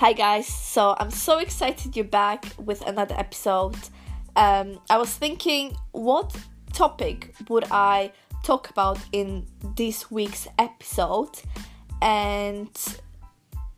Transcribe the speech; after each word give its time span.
Hi 0.00 0.14
guys, 0.14 0.46
so 0.46 0.96
I'm 0.98 1.10
so 1.10 1.40
excited 1.40 1.94
you're 1.94 2.06
back 2.06 2.46
with 2.56 2.80
another 2.86 3.14
episode. 3.18 3.76
Um, 4.34 4.80
I 4.88 4.96
was 4.96 5.12
thinking, 5.12 5.76
what 5.92 6.34
topic 6.72 7.34
would 7.50 7.64
I 7.70 8.12
talk 8.42 8.70
about 8.70 8.98
in 9.12 9.46
this 9.76 10.10
week's 10.10 10.48
episode? 10.58 11.42
And 12.00 12.70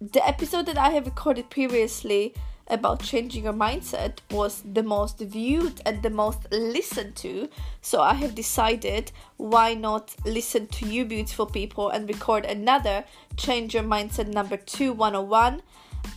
the 0.01 0.25
episode 0.25 0.67
that 0.67 0.79
I 0.79 0.91
have 0.91 1.07
recorded 1.07 1.51
previously 1.51 2.35
about 2.69 3.03
changing 3.03 3.43
your 3.43 3.53
mindset 3.53 4.19
was 4.31 4.63
the 4.75 4.85
most 4.85 5.19
viewed 5.19 5.81
and 5.85 6.05
the 6.05 6.11
most 6.11 6.47
listened 6.53 7.17
to. 7.17 7.49
So 7.81 8.01
I 8.01 8.15
have 8.15 8.37
decided 8.37 9.11
why 9.39 9.75
not 9.75 10.15
listen 10.25 10.69
to 10.69 10.87
you, 10.87 11.05
beautiful 11.05 11.47
people, 11.47 11.89
and 11.89 12.09
record 12.09 12.45
another 12.45 13.03
Change 13.37 13.75
Your 13.75 13.83
Mindset 13.83 14.29
number 14.29 14.57
2 14.57 14.93
101 14.93 15.63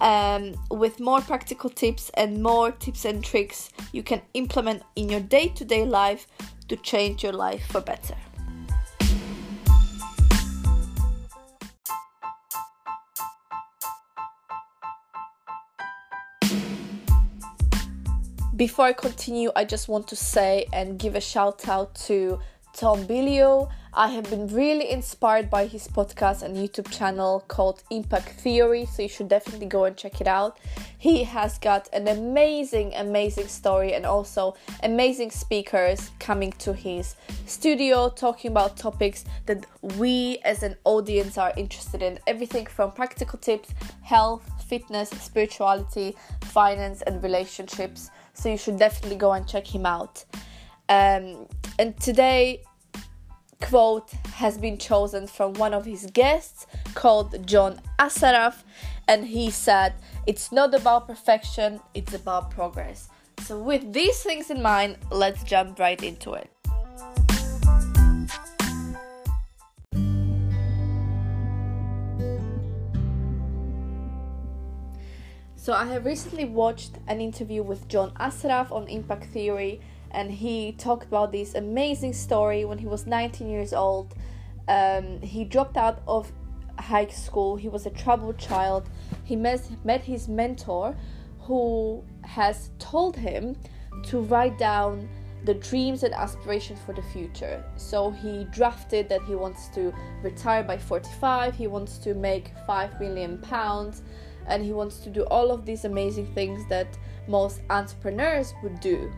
um, 0.02 0.54
with 0.70 1.00
more 1.00 1.22
practical 1.22 1.70
tips 1.70 2.12
and 2.16 2.42
more 2.42 2.72
tips 2.72 3.06
and 3.06 3.24
tricks 3.24 3.70
you 3.92 4.04
can 4.04 4.22
implement 4.34 4.84
in 4.96 5.10
your 5.10 5.22
day 5.22 5.48
to 5.50 5.66
day 5.66 5.86
life 5.86 6.28
to 6.68 6.76
change 6.76 7.24
your 7.24 7.34
life 7.34 7.66
for 7.68 7.82
better. 7.82 8.16
Before 18.56 18.86
I 18.86 18.94
continue, 18.94 19.52
I 19.54 19.66
just 19.66 19.90
want 19.90 20.08
to 20.08 20.16
say 20.16 20.66
and 20.72 20.98
give 20.98 21.16
a 21.16 21.22
shout 21.22 21.68
out 21.68 21.94
to 22.08 22.40
Tom 22.74 23.06
Bilyeu. 23.06 23.70
I 23.98 24.10
have 24.10 24.30
been 24.30 24.48
really 24.48 24.90
inspired 24.90 25.50
by 25.50 25.68
his 25.68 25.88
podcast 25.88 26.42
and 26.42 26.58
YouTube 26.58 26.92
channel 26.92 27.46
called 27.48 27.82
Impact 27.90 28.28
Theory, 28.42 28.86
so 28.86 29.04
you 29.04 29.08
should 29.08 29.30
definitely 29.30 29.68
go 29.68 29.86
and 29.86 29.96
check 29.96 30.20
it 30.20 30.28
out. 30.28 30.60
He 30.98 31.24
has 31.24 31.58
got 31.58 31.88
an 31.94 32.10
amazing, 32.10 32.94
amazing 32.96 33.48
story 33.48 33.94
and 33.94 34.06
also 34.06 34.56
amazing 34.84 35.32
speakers 35.32 36.12
coming 36.20 36.52
to 36.60 36.74
his 36.74 37.16
studio 37.46 38.10
talking 38.10 38.52
about 38.52 38.76
topics 38.76 39.24
that 39.46 39.66
we 39.98 40.40
as 40.44 40.62
an 40.62 40.76
audience 40.84 41.38
are 41.38 41.54
interested 41.56 42.02
in 42.02 42.20
everything 42.28 42.66
from 42.66 42.92
practical 42.92 43.40
tips, 43.40 43.74
health, 44.02 44.44
fitness, 44.68 45.08
spirituality, 45.10 46.18
finance, 46.42 47.02
and 47.04 47.24
relationships. 47.24 48.12
So 48.34 48.50
you 48.50 48.58
should 48.58 48.78
definitely 48.78 49.16
go 49.16 49.32
and 49.32 49.48
check 49.48 49.66
him 49.66 49.86
out. 49.86 50.26
Um, 50.90 51.48
and 51.80 51.98
today 52.02 52.62
quote 53.62 54.12
has 54.36 54.58
been 54.58 54.78
chosen 54.78 55.28
from 55.28 55.54
one 55.54 55.74
of 55.74 55.86
his 55.86 56.06
guests 56.14 56.68
called 56.94 57.46
John 57.48 57.82
Assaraf, 58.00 58.64
and 59.08 59.26
he 59.26 59.50
said, 59.52 59.94
It's 60.28 60.52
not 60.52 60.74
about 60.74 61.08
perfection, 61.08 61.80
it's 61.94 62.14
about 62.14 62.52
progress. 62.52 63.10
So, 63.40 63.60
with 63.60 63.94
these 63.94 64.22
things 64.24 64.50
in 64.50 64.62
mind, 64.62 64.98
let's 65.12 65.44
jump 65.44 65.80
right 65.80 66.02
into 66.02 66.34
it. 66.34 66.50
So, 75.56 75.74
I 75.74 75.86
have 75.86 76.06
recently 76.06 76.46
watched 76.46 77.00
an 77.08 77.22
interview 77.22 77.64
with 77.64 77.88
John 77.88 78.12
Assaraf 78.20 78.72
on 78.72 78.88
Impact 78.88 79.26
Theory 79.26 79.82
and 80.16 80.32
he 80.32 80.72
talked 80.72 81.06
about 81.06 81.34
this 81.34 81.56
amazing 81.56 82.14
story 82.14 82.64
when 82.64 82.78
he 82.78 82.88
was 82.88 83.06
19 83.06 83.50
years 83.50 83.74
old. 83.74 84.16
Um, 84.70 85.22
he 85.22 85.44
dropped 85.44 85.76
out 85.76 86.02
of 86.08 86.32
high 86.80 87.08
school. 87.08 87.58
He 87.58 87.68
was 87.68 87.86
a 87.86 87.90
troubled 87.90 88.38
child. 88.38 88.90
He 89.26 89.36
met, 89.36 89.70
met 89.84 90.04
his 90.06 90.30
mentor, 90.30 90.96
who 91.42 92.02
has 92.24 92.72
told 92.80 93.18
him 93.18 93.58
to 94.06 94.22
write 94.22 94.58
down 94.58 95.10
the 95.44 95.54
dreams 95.54 96.04
and 96.04 96.14
aspirations 96.14 96.80
for 96.86 96.94
the 96.94 97.04
future. 97.14 97.64
So 97.76 98.10
he 98.10 98.46
drafted 98.46 99.10
that 99.10 99.22
he 99.24 99.36
wants 99.36 99.68
to 99.76 99.94
retire 100.24 100.64
by 100.64 100.78
45, 100.78 101.56
he 101.56 101.68
wants 101.68 101.98
to 102.00 102.16
make 102.16 102.52
5 102.66 103.00
million 103.02 103.38
pounds, 103.40 104.02
and 104.48 104.64
he 104.64 104.72
wants 104.72 105.00
to 105.00 105.10
do 105.10 105.24
all 105.24 105.52
of 105.52 105.66
these 105.66 105.84
amazing 105.86 106.34
things 106.34 106.68
that 106.70 106.98
most 107.28 107.62
entrepreneurs 107.70 108.54
would 108.64 108.80
do 108.80 109.12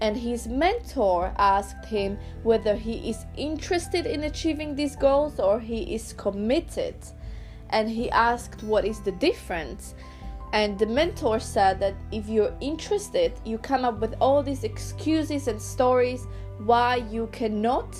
and 0.00 0.16
his 0.16 0.48
mentor 0.48 1.32
asked 1.36 1.84
him 1.84 2.18
whether 2.42 2.74
he 2.74 3.10
is 3.10 3.26
interested 3.36 4.06
in 4.06 4.24
achieving 4.24 4.74
these 4.74 4.96
goals 4.96 5.38
or 5.38 5.60
he 5.60 5.94
is 5.94 6.14
committed. 6.14 6.94
And 7.68 7.88
he 7.88 8.10
asked 8.10 8.62
what 8.62 8.84
is 8.84 9.00
the 9.00 9.12
difference. 9.12 9.94
And 10.52 10.78
the 10.78 10.86
mentor 10.86 11.38
said 11.38 11.78
that 11.80 11.94
if 12.10 12.28
you're 12.28 12.54
interested, 12.60 13.32
you 13.44 13.58
come 13.58 13.84
up 13.84 14.00
with 14.00 14.14
all 14.20 14.42
these 14.42 14.64
excuses 14.64 15.48
and 15.48 15.60
stories 15.60 16.26
why 16.58 16.96
you 16.96 17.28
cannot 17.30 17.96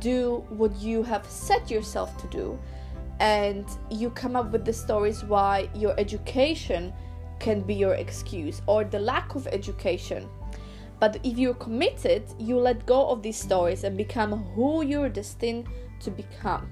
do 0.00 0.44
what 0.48 0.74
you 0.76 1.02
have 1.02 1.26
set 1.26 1.70
yourself 1.70 2.16
to 2.22 2.26
do. 2.28 2.58
And 3.20 3.66
you 3.90 4.10
come 4.10 4.34
up 4.34 4.50
with 4.50 4.64
the 4.64 4.72
stories 4.72 5.22
why 5.22 5.68
your 5.74 5.94
education 6.00 6.92
can 7.38 7.60
be 7.60 7.74
your 7.74 7.94
excuse 7.94 8.62
or 8.66 8.84
the 8.84 8.98
lack 8.98 9.34
of 9.34 9.46
education 9.48 10.28
but 11.00 11.16
if 11.22 11.38
you're 11.38 11.54
committed, 11.54 12.24
you 12.38 12.58
let 12.58 12.86
go 12.86 13.08
of 13.08 13.22
these 13.22 13.36
stories 13.36 13.84
and 13.84 13.96
become 13.96 14.44
who 14.54 14.84
you're 14.84 15.08
destined 15.08 15.68
to 16.00 16.10
become. 16.10 16.70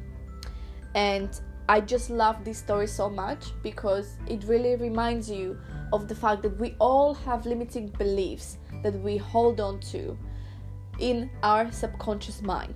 And 0.95 1.41
I 1.69 1.81
just 1.81 2.11
love 2.11 2.45
this 2.45 2.59
story 2.59 2.87
so 2.87 3.09
much 3.09 3.47
because 3.63 4.17
it 4.27 4.45
really 4.45 4.77
reminds 4.77 5.31
you 5.31 5.59
of 5.93 6.09
the 6.09 6.15
fact 6.15 6.43
that 6.43 6.59
we 6.59 6.75
all 6.79 7.15
have 7.15 7.47
limiting 7.47 7.89
beliefs 7.89 8.59
that 8.83 8.95
we 9.01 9.17
hold 9.17 9.61
on 9.61 9.81
to 9.81 10.17
in 10.99 11.31
our 11.43 11.71
subconscious 11.71 12.43
mind. 12.43 12.75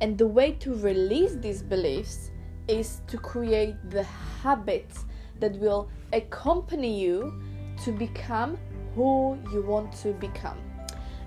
And 0.00 0.16
the 0.16 0.26
way 0.26 0.52
to 0.52 0.74
release 0.76 1.34
these 1.34 1.62
beliefs 1.62 2.30
is 2.68 3.02
to 3.08 3.18
create 3.18 3.74
the 3.90 4.02
habits 4.42 5.04
that 5.40 5.58
will 5.58 5.88
accompany 6.12 7.00
you 7.00 7.42
to 7.84 7.92
become 7.92 8.56
who 8.94 9.38
you 9.52 9.62
want 9.62 9.92
to 10.02 10.12
become. 10.12 10.58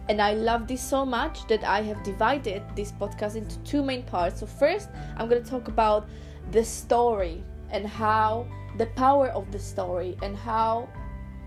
And 0.09 0.21
I 0.21 0.33
love 0.33 0.67
this 0.67 0.81
so 0.81 1.05
much 1.05 1.45
that 1.47 1.63
I 1.63 1.81
have 1.81 2.01
divided 2.03 2.63
this 2.75 2.93
podcast 2.93 3.35
into 3.35 3.57
two 3.59 3.83
main 3.83 4.03
parts. 4.03 4.39
So, 4.39 4.45
first, 4.45 4.89
I'm 5.17 5.27
going 5.27 5.43
to 5.43 5.49
talk 5.49 5.67
about 5.67 6.07
the 6.51 6.63
story 6.63 7.43
and 7.71 7.85
how 7.85 8.47
the 8.77 8.85
power 8.87 9.27
of 9.29 9.51
the 9.51 9.59
story 9.59 10.17
and 10.21 10.35
how 10.37 10.87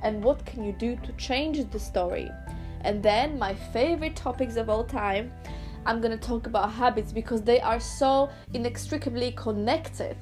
and 0.02 0.22
what 0.22 0.44
can 0.44 0.62
you 0.64 0.72
do 0.72 0.96
to 0.96 1.12
change 1.12 1.58
the 1.70 1.78
story. 1.78 2.30
And 2.82 3.02
then, 3.02 3.38
my 3.38 3.54
favorite 3.54 4.16
topics 4.16 4.56
of 4.56 4.68
all 4.68 4.84
time, 4.84 5.32
I'm 5.86 6.00
going 6.02 6.16
to 6.18 6.28
talk 6.28 6.46
about 6.46 6.70
habits 6.70 7.12
because 7.12 7.42
they 7.42 7.60
are 7.60 7.80
so 7.80 8.28
inextricably 8.52 9.32
connected 9.32 10.18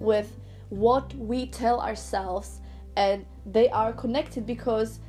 with 0.00 0.40
what 0.70 1.14
we 1.14 1.46
tell 1.46 1.80
ourselves 1.80 2.60
and 2.96 3.24
they 3.44 3.68
are 3.68 3.92
connected 3.92 4.46
because 4.46 5.00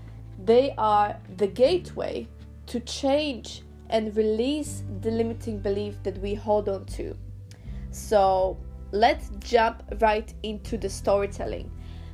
they 0.43 0.73
are 0.77 1.17
the 1.37 1.47
gateway 1.47 2.27
to 2.67 2.79
change 2.81 3.63
and 3.89 4.15
release 4.15 4.83
the 5.01 5.11
limiting 5.11 5.59
belief 5.59 6.01
that 6.03 6.17
we 6.19 6.33
hold 6.33 6.69
on 6.69 6.85
to. 6.85 7.15
So 7.91 8.57
let's 8.91 9.31
jump 9.39 9.83
right 10.01 10.31
into 10.43 10.77
the 10.77 10.89
storytelling. 10.89 11.71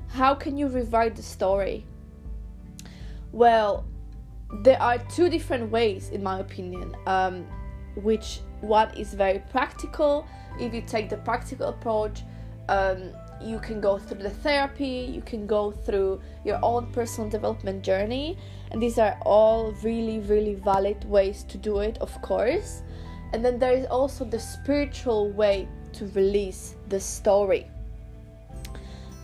How 0.09 0.35
can 0.35 0.57
you 0.57 0.67
rewrite 0.67 1.15
the 1.15 1.23
story? 1.23 1.85
Well, 3.31 3.85
there 4.61 4.79
are 4.79 4.99
two 4.99 5.29
different 5.29 5.71
ways, 5.71 6.09
in 6.09 6.21
my 6.21 6.39
opinion, 6.39 6.95
um, 7.07 7.47
which 7.95 8.41
one 8.61 8.95
is 8.95 9.13
very 9.13 9.39
practical. 9.49 10.27
If 10.59 10.73
you 10.73 10.81
take 10.81 11.09
the 11.09 11.17
practical 11.17 11.69
approach, 11.69 12.21
um, 12.69 13.11
you 13.43 13.59
can 13.59 13.81
go 13.81 13.97
through 13.97 14.23
the 14.23 14.29
therapy, 14.29 15.09
you 15.11 15.21
can 15.21 15.45
go 15.45 15.71
through 15.71 16.21
your 16.45 16.59
own 16.63 16.91
personal 16.91 17.29
development 17.29 17.83
journey, 17.83 18.37
and 18.71 18.81
these 18.81 18.97
are 18.97 19.17
all 19.21 19.71
really, 19.83 20.19
really 20.19 20.55
valid 20.55 21.03
ways 21.05 21.43
to 21.43 21.57
do 21.57 21.79
it, 21.79 21.97
of 21.99 22.11
course. 22.21 22.81
And 23.33 23.43
then 23.43 23.59
there 23.59 23.73
is 23.73 23.85
also 23.87 24.25
the 24.25 24.39
spiritual 24.39 25.31
way 25.31 25.67
to 25.93 26.07
release 26.07 26.75
the 26.89 26.99
story. 26.99 27.67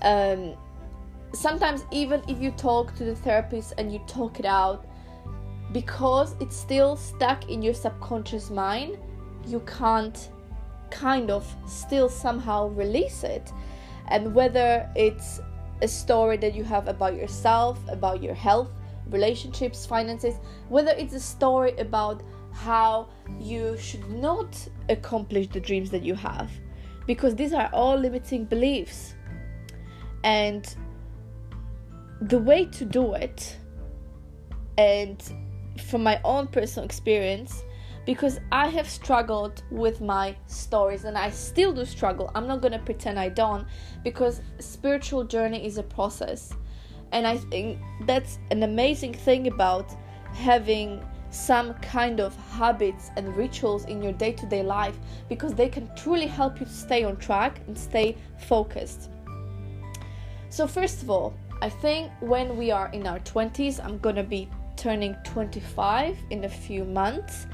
Um, 0.01 0.56
sometimes, 1.33 1.86
even 1.92 2.22
if 2.27 2.42
you 2.42 2.51
talk 2.51 2.95
to 2.95 3.04
the 3.04 3.15
therapist 3.15 3.74
and 3.77 3.94
you 3.94 4.00
talk 4.07 4.39
it 4.39 4.45
out, 4.45 4.86
because 5.72 6.36
it's 6.39 6.56
still 6.56 6.95
stuck 6.95 7.50
in 7.50 7.62
your 7.62 7.74
subconscious 7.74 8.50
mind, 8.50 8.98
you 9.45 9.60
can't 9.62 10.30
kind 10.89 11.30
of 11.30 11.45
still 11.68 12.10
somehow 12.10 12.68
release 12.69 13.24
it 13.24 13.51
and 14.10 14.34
whether 14.34 14.90
it's 14.96 15.40
a 15.82 15.88
story 15.88 16.38
that 16.38 16.54
you 16.54 16.64
have 16.64 16.88
about 16.88 17.16
yourself, 17.16 17.80
about 17.88 18.22
your 18.22 18.34
health, 18.34 18.70
relationships, 19.08 19.86
finances, 19.86 20.36
whether 20.68 20.92
it's 20.92 21.14
a 21.14 21.20
story 21.20 21.76
about 21.78 22.22
how 22.52 23.08
you 23.40 23.78
should 23.78 24.08
not 24.10 24.68
accomplish 24.90 25.48
the 25.48 25.60
dreams 25.60 25.90
that 25.92 26.04
you 26.04 26.16
have, 26.16 26.52
because 27.08 27.36
these 27.36 27.54
are 27.54 27.70
all 27.72 27.98
limiting 27.98 28.46
beliefs. 28.46 29.16
And 30.24 30.76
the 32.22 32.40
way 32.40 32.66
to 32.66 32.86
do 32.86 33.14
it, 33.14 33.58
and 34.78 35.24
from 35.88 36.04
my 36.04 36.20
own 36.24 36.48
personal 36.48 36.86
experience, 36.86 37.64
because 38.10 38.40
I 38.52 38.70
have 38.70 38.90
struggled 38.90 39.62
with 39.70 40.02
my 40.02 40.36
stories 40.48 41.04
and 41.04 41.16
I 41.16 41.30
still 41.30 41.72
do 41.72 41.86
struggle. 41.86 42.32
I'm 42.34 42.48
not 42.48 42.60
going 42.60 42.72
to 42.72 42.80
pretend 42.80 43.20
I 43.20 43.30
don't 43.30 43.68
because 44.04 44.42
spiritual 44.58 45.24
journey 45.24 45.64
is 45.64 45.78
a 45.78 45.84
process. 45.84 46.52
And 47.12 47.28
I 47.28 47.38
think 47.38 47.78
that's 48.08 48.40
an 48.50 48.64
amazing 48.64 49.14
thing 49.14 49.46
about 49.46 49.96
having 50.34 51.06
some 51.30 51.76
kind 51.76 52.20
of 52.20 52.36
habits 52.50 53.12
and 53.16 53.38
rituals 53.38 53.86
in 53.86 54.02
your 54.02 54.14
day 54.14 54.32
to 54.32 54.46
day 54.48 54.64
life 54.64 54.98
because 55.30 55.54
they 55.54 55.70
can 55.70 55.88
truly 55.96 56.26
help 56.26 56.60
you 56.60 56.66
stay 56.66 57.04
on 57.04 57.16
track 57.18 57.62
and 57.68 57.78
stay 57.78 58.18
focused. 58.40 59.12
So, 60.50 60.66
first 60.66 61.04
of 61.04 61.12
all, 61.12 61.36
I 61.62 61.70
think 61.70 62.12
when 62.22 62.58
we 62.58 62.72
are 62.72 62.90
in 62.92 63.06
our 63.06 63.20
20s, 63.20 63.80
I'm 63.80 64.00
gonna 64.00 64.24
be 64.24 64.50
turning 64.78 65.16
25 65.26 66.18
in 66.32 66.46
a 66.46 66.50
few 66.50 66.86
months. 66.86 67.46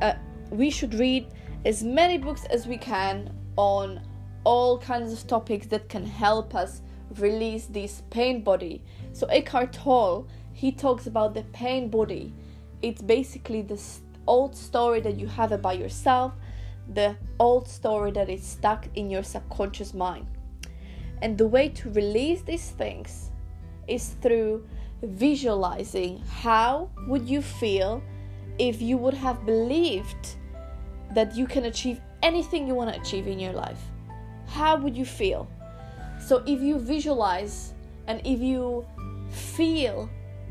Uh, 0.00 0.14
we 0.50 0.70
should 0.70 0.94
read 0.94 1.26
as 1.64 1.82
many 1.82 2.18
books 2.18 2.44
as 2.46 2.66
we 2.66 2.76
can 2.76 3.32
on 3.56 4.00
all 4.44 4.78
kinds 4.78 5.12
of 5.12 5.26
topics 5.26 5.66
that 5.66 5.88
can 5.88 6.04
help 6.04 6.54
us 6.54 6.82
release 7.18 7.66
this 7.66 8.02
pain 8.10 8.42
body. 8.42 8.82
So 9.12 9.26
Eckhart 9.26 9.72
Tolle, 9.72 10.26
he 10.52 10.72
talks 10.72 11.06
about 11.06 11.34
the 11.34 11.42
pain 11.52 11.88
body. 11.88 12.32
It's 12.82 13.02
basically 13.02 13.62
this 13.62 14.00
old 14.26 14.56
story 14.56 15.00
that 15.00 15.18
you 15.18 15.26
have 15.26 15.52
about 15.52 15.78
yourself, 15.78 16.32
the 16.94 17.16
old 17.38 17.68
story 17.68 18.10
that 18.12 18.28
is 18.28 18.42
stuck 18.42 18.86
in 18.94 19.10
your 19.10 19.22
subconscious 19.22 19.92
mind. 19.92 20.26
And 21.22 21.36
the 21.36 21.46
way 21.46 21.68
to 21.68 21.90
release 21.90 22.42
these 22.42 22.70
things 22.70 23.30
is 23.86 24.16
through 24.22 24.66
visualizing 25.02 26.22
how 26.28 26.90
would 27.06 27.28
you 27.28 27.42
feel 27.42 28.02
if 28.60 28.82
you 28.82 28.98
would 28.98 29.14
have 29.14 29.46
believed 29.46 30.36
that 31.14 31.34
you 31.34 31.46
can 31.46 31.64
achieve 31.64 31.98
anything 32.22 32.68
you 32.68 32.74
want 32.74 32.94
to 32.94 33.00
achieve 33.00 33.26
in 33.26 33.40
your 33.40 33.54
life. 33.54 33.80
How 34.46 34.76
would 34.76 34.94
you 34.96 35.06
feel? 35.06 35.48
So 36.20 36.42
if 36.46 36.60
you 36.60 36.78
visualize 36.78 37.72
and 38.06 38.20
if 38.24 38.40
you 38.40 38.86
feel 39.30 40.10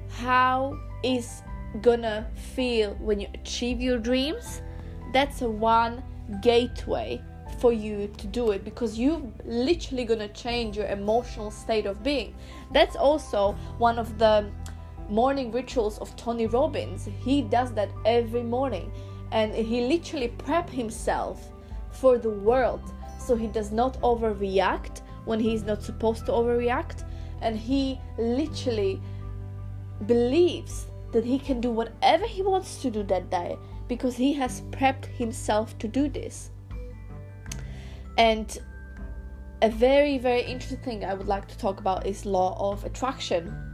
how 0.09 0.75
is 1.03 1.44
gonna 1.81 2.27
feel 2.56 2.95
when 2.95 3.19
you 3.19 3.27
achieve 3.35 3.79
your 3.79 4.00
dreams, 4.00 4.63
that's 5.13 5.41
one 5.41 6.03
gateway 6.41 7.21
for 7.59 7.71
you 7.71 8.11
to 8.17 8.27
do 8.27 8.51
it 8.51 8.63
because 8.63 8.97
you're 8.97 9.21
literally 9.45 10.06
gonna 10.06 10.29
change 10.29 10.77
your 10.77 10.88
emotional 10.88 11.51
state 11.51 11.85
of 11.85 12.01
being. 12.01 12.33
That's 12.71 12.95
also 12.95 13.53
one 13.77 14.00
of 14.00 14.17
the 14.17 14.50
morning 15.09 15.51
rituals 15.51 15.97
of 16.00 16.15
Tony 16.15 16.47
Robbins. 16.47 17.07
He 17.19 17.41
does 17.41 17.73
that 17.73 17.89
every 18.06 18.44
morning 18.44 18.91
and 19.31 19.53
he 19.53 19.81
literally 19.88 20.29
prep 20.29 20.69
himself 20.69 21.51
for 21.91 22.17
the 22.17 22.29
world 22.29 22.81
so 23.19 23.35
he 23.35 23.47
does 23.47 23.71
not 23.71 24.00
overreact 24.01 25.01
when 25.25 25.39
he's 25.39 25.63
not 25.63 25.83
supposed 25.83 26.25
to 26.25 26.31
overreact 26.31 27.03
and 27.41 27.57
he 27.57 28.00
literally 28.17 29.01
believes 30.06 30.88
that 31.11 31.25
he 31.25 31.39
can 31.39 31.59
do 31.59 31.71
whatever 31.71 32.25
he 32.25 32.41
wants 32.41 32.81
to 32.81 32.89
do 32.89 33.03
that 33.03 33.29
day 33.29 33.57
because 33.88 34.15
he 34.15 34.33
has 34.33 34.61
prepped 34.71 35.06
himself 35.06 35.77
to 35.79 35.88
do 35.88 36.07
this. 36.07 36.51
And 38.17 38.57
a 39.61 39.69
very, 39.69 40.17
very 40.17 40.41
interesting 40.41 40.79
thing 40.79 41.06
I 41.06 41.13
would 41.13 41.27
like 41.27 41.47
to 41.47 41.57
talk 41.57 41.79
about 41.79 42.06
is 42.06 42.25
law 42.25 42.71
of 42.71 42.85
attraction. 42.85 43.69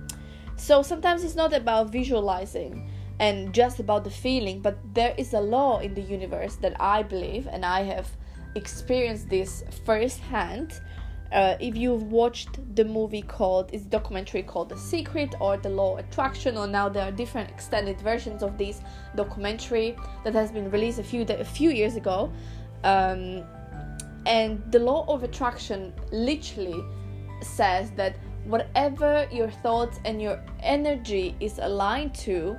So 0.57 0.81
sometimes 0.81 1.23
it's 1.23 1.35
not 1.35 1.53
about 1.53 1.91
visualizing 1.91 2.89
and 3.19 3.53
just 3.53 3.79
about 3.79 4.03
the 4.03 4.09
feeling, 4.09 4.61
but 4.61 4.77
there 4.93 5.13
is 5.17 5.33
a 5.33 5.39
law 5.39 5.79
in 5.79 5.93
the 5.93 6.01
universe 6.01 6.55
that 6.57 6.75
I 6.79 7.03
believe, 7.03 7.47
and 7.47 7.65
I 7.65 7.83
have 7.83 8.07
experienced 8.55 9.29
this 9.29 9.63
firsthand. 9.85 10.81
Uh, 11.31 11.57
if 11.59 11.75
you've 11.75 12.03
watched 12.03 12.59
the 12.75 12.85
movie 12.85 13.21
called 13.21 13.69
it's 13.73 13.83
documentary 13.83 14.43
called 14.43 14.69
the 14.69 14.77
secret 14.77 15.33
or 15.41 15.57
the 15.57 15.67
law 15.67 15.93
of 15.93 16.05
attraction 16.05 16.55
or 16.55 16.67
now 16.67 16.87
there 16.87 17.03
are 17.03 17.11
different 17.11 17.49
extended 17.49 17.99
versions 17.99 18.43
of 18.43 18.57
this 18.59 18.79
documentary 19.15 19.97
that 20.23 20.33
has 20.33 20.51
been 20.51 20.69
released 20.69 20.99
a 20.99 21.03
few 21.03 21.23
a 21.23 21.43
few 21.43 21.71
years 21.71 21.95
ago. 21.95 22.31
Um, 22.83 23.43
and 24.25 24.63
the 24.71 24.79
law 24.79 25.05
of 25.07 25.23
attraction 25.23 25.93
literally 26.11 26.83
says 27.41 27.91
that 27.91 28.15
whatever 28.45 29.27
your 29.31 29.49
thoughts 29.49 29.99
and 30.05 30.21
your 30.21 30.39
energy 30.61 31.35
is 31.39 31.59
aligned 31.59 32.13
to 32.13 32.55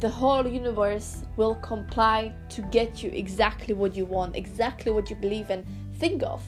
the 0.00 0.08
whole 0.08 0.46
universe 0.46 1.24
will 1.36 1.54
comply 1.56 2.32
to 2.50 2.60
get 2.62 3.02
you 3.02 3.10
exactly 3.10 3.74
what 3.74 3.94
you 3.96 4.04
want 4.04 4.36
exactly 4.36 4.92
what 4.92 5.08
you 5.08 5.16
believe 5.16 5.50
and 5.50 5.64
think 5.98 6.22
of 6.22 6.42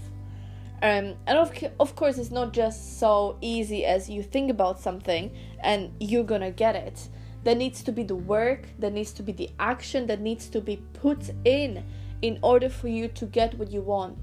um, 0.81 1.17
and 1.27 1.39
of, 1.39 1.53
of 1.81 1.97
course, 1.97 2.19
it's 2.19 2.31
not 2.31 2.53
just 2.53 3.01
so 3.01 3.37
easy 3.41 3.85
as 3.85 4.09
you 4.09 4.23
think 4.23 4.49
about 4.49 4.79
something 4.79 5.35
and 5.61 5.91
you're 5.99 6.25
gonna 6.25 6.53
get 6.53 6.77
it. 6.77 7.09
There 7.43 7.57
needs 7.57 7.83
to 7.83 7.93
be 7.93 8.05
the 8.05 8.15
work, 8.15 8.69
there 8.79 8.91
needs 8.91 9.13
to 9.15 9.25
be 9.25 9.33
the 9.33 9.51
action 9.59 10.07
that 10.07 10.21
needs 10.21 10.49
to 10.51 10.61
be 10.61 10.77
put 10.93 11.31
in 11.45 11.85
in 12.23 12.39
order 12.43 12.69
for 12.69 12.87
you 12.87 13.09
to 13.09 13.27
get 13.27 13.59
what 13.59 13.73
you 13.73 13.81
want. 13.81 14.19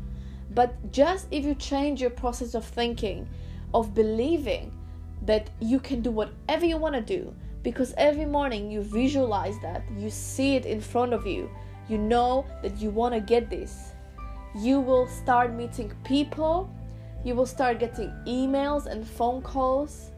But 0.52 0.92
just 0.94 1.28
if 1.30 1.44
you 1.44 1.56
change 1.56 2.00
your 2.00 2.10
process 2.10 2.56
of 2.56 2.64
thinking, 2.64 3.28
of 3.76 3.94
believing 3.94 4.72
that 5.28 5.52
you 5.60 5.80
can 5.80 6.02
do 6.02 6.10
whatever 6.10 6.66
you 6.66 6.78
want 6.78 6.96
to 6.96 7.02
do, 7.02 7.32
because 7.62 7.94
every 7.98 8.26
morning 8.26 8.72
you 8.72 8.82
visualize 8.82 9.60
that, 9.62 9.84
you 9.96 10.10
see 10.10 10.56
it 10.56 10.66
in 10.66 10.82
front 10.82 11.14
of 11.14 11.28
you, 11.28 11.48
you 11.88 12.00
know 12.00 12.44
that 12.64 12.78
you 12.78 12.90
want 12.90 13.14
to 13.14 13.20
get 13.20 13.52
this 13.52 13.92
you 14.56 14.80
will 14.80 15.06
start 15.08 15.54
meeting 15.54 15.92
people, 16.06 16.70
you 17.26 17.36
will 17.36 17.46
start 17.46 17.78
getting 17.78 18.10
emails 18.26 18.86
and 18.86 19.06
phone 19.06 19.42
calls 19.42 20.12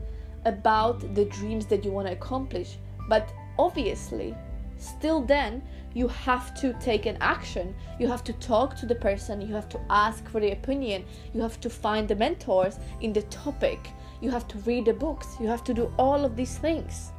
about 0.45 1.00
the 1.15 1.25
dreams 1.25 1.65
that 1.65 1.83
you 1.83 1.92
want 1.92 2.07
to 2.07 2.13
accomplish. 2.13 2.77
But 3.09 3.33
obviously, 3.57 4.36
still 4.77 5.21
then, 5.21 5.63
you 5.93 6.07
have 6.07 6.53
to 6.61 6.73
take 6.79 7.05
an 7.05 7.17
action. 7.21 7.73
You 7.99 8.07
have 8.07 8.23
to 8.25 8.33
talk 8.33 8.75
to 8.77 8.85
the 8.85 8.95
person, 8.95 9.41
you 9.41 9.53
have 9.53 9.69
to 9.69 9.79
ask 9.89 10.27
for 10.29 10.39
the 10.39 10.51
opinion, 10.51 11.06
you 11.33 11.41
have 11.41 11.59
to 11.61 11.69
find 11.69 12.07
the 12.07 12.15
mentors 12.15 12.79
in 13.01 13.13
the 13.13 13.23
topic, 13.23 13.89
you 14.21 14.29
have 14.29 14.47
to 14.49 14.57
read 14.59 14.85
the 14.85 14.94
books, 14.94 15.35
you 15.39 15.47
have 15.47 15.63
to 15.65 15.73
do 15.73 15.91
all 15.97 16.23
of 16.25 16.35
these 16.35 16.57
things. 16.57 17.11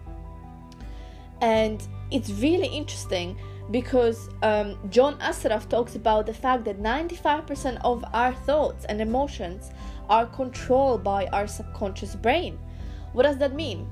And 1.41 1.87
it's 2.11 2.31
really 2.31 2.69
interesting 2.69 3.39
because 3.71 4.31
um, 4.43 4.79
John 4.91 5.19
Assaraf 5.19 5.69
talks 5.69 5.95
about 5.95 6.27
the 6.27 6.35
fact 6.35 6.65
that 6.65 6.81
95% 6.81 7.81
of 7.85 8.05
our 8.13 8.35
thoughts 8.35 8.85
and 8.87 9.01
emotions 9.01 9.71
are 10.09 10.27
controlled 10.27 11.05
by 11.05 11.27
our 11.27 11.47
subconscious 11.47 12.17
brain. 12.17 12.59
What 13.13 13.25
does 13.25 13.39
that 13.39 13.55
mean? 13.55 13.89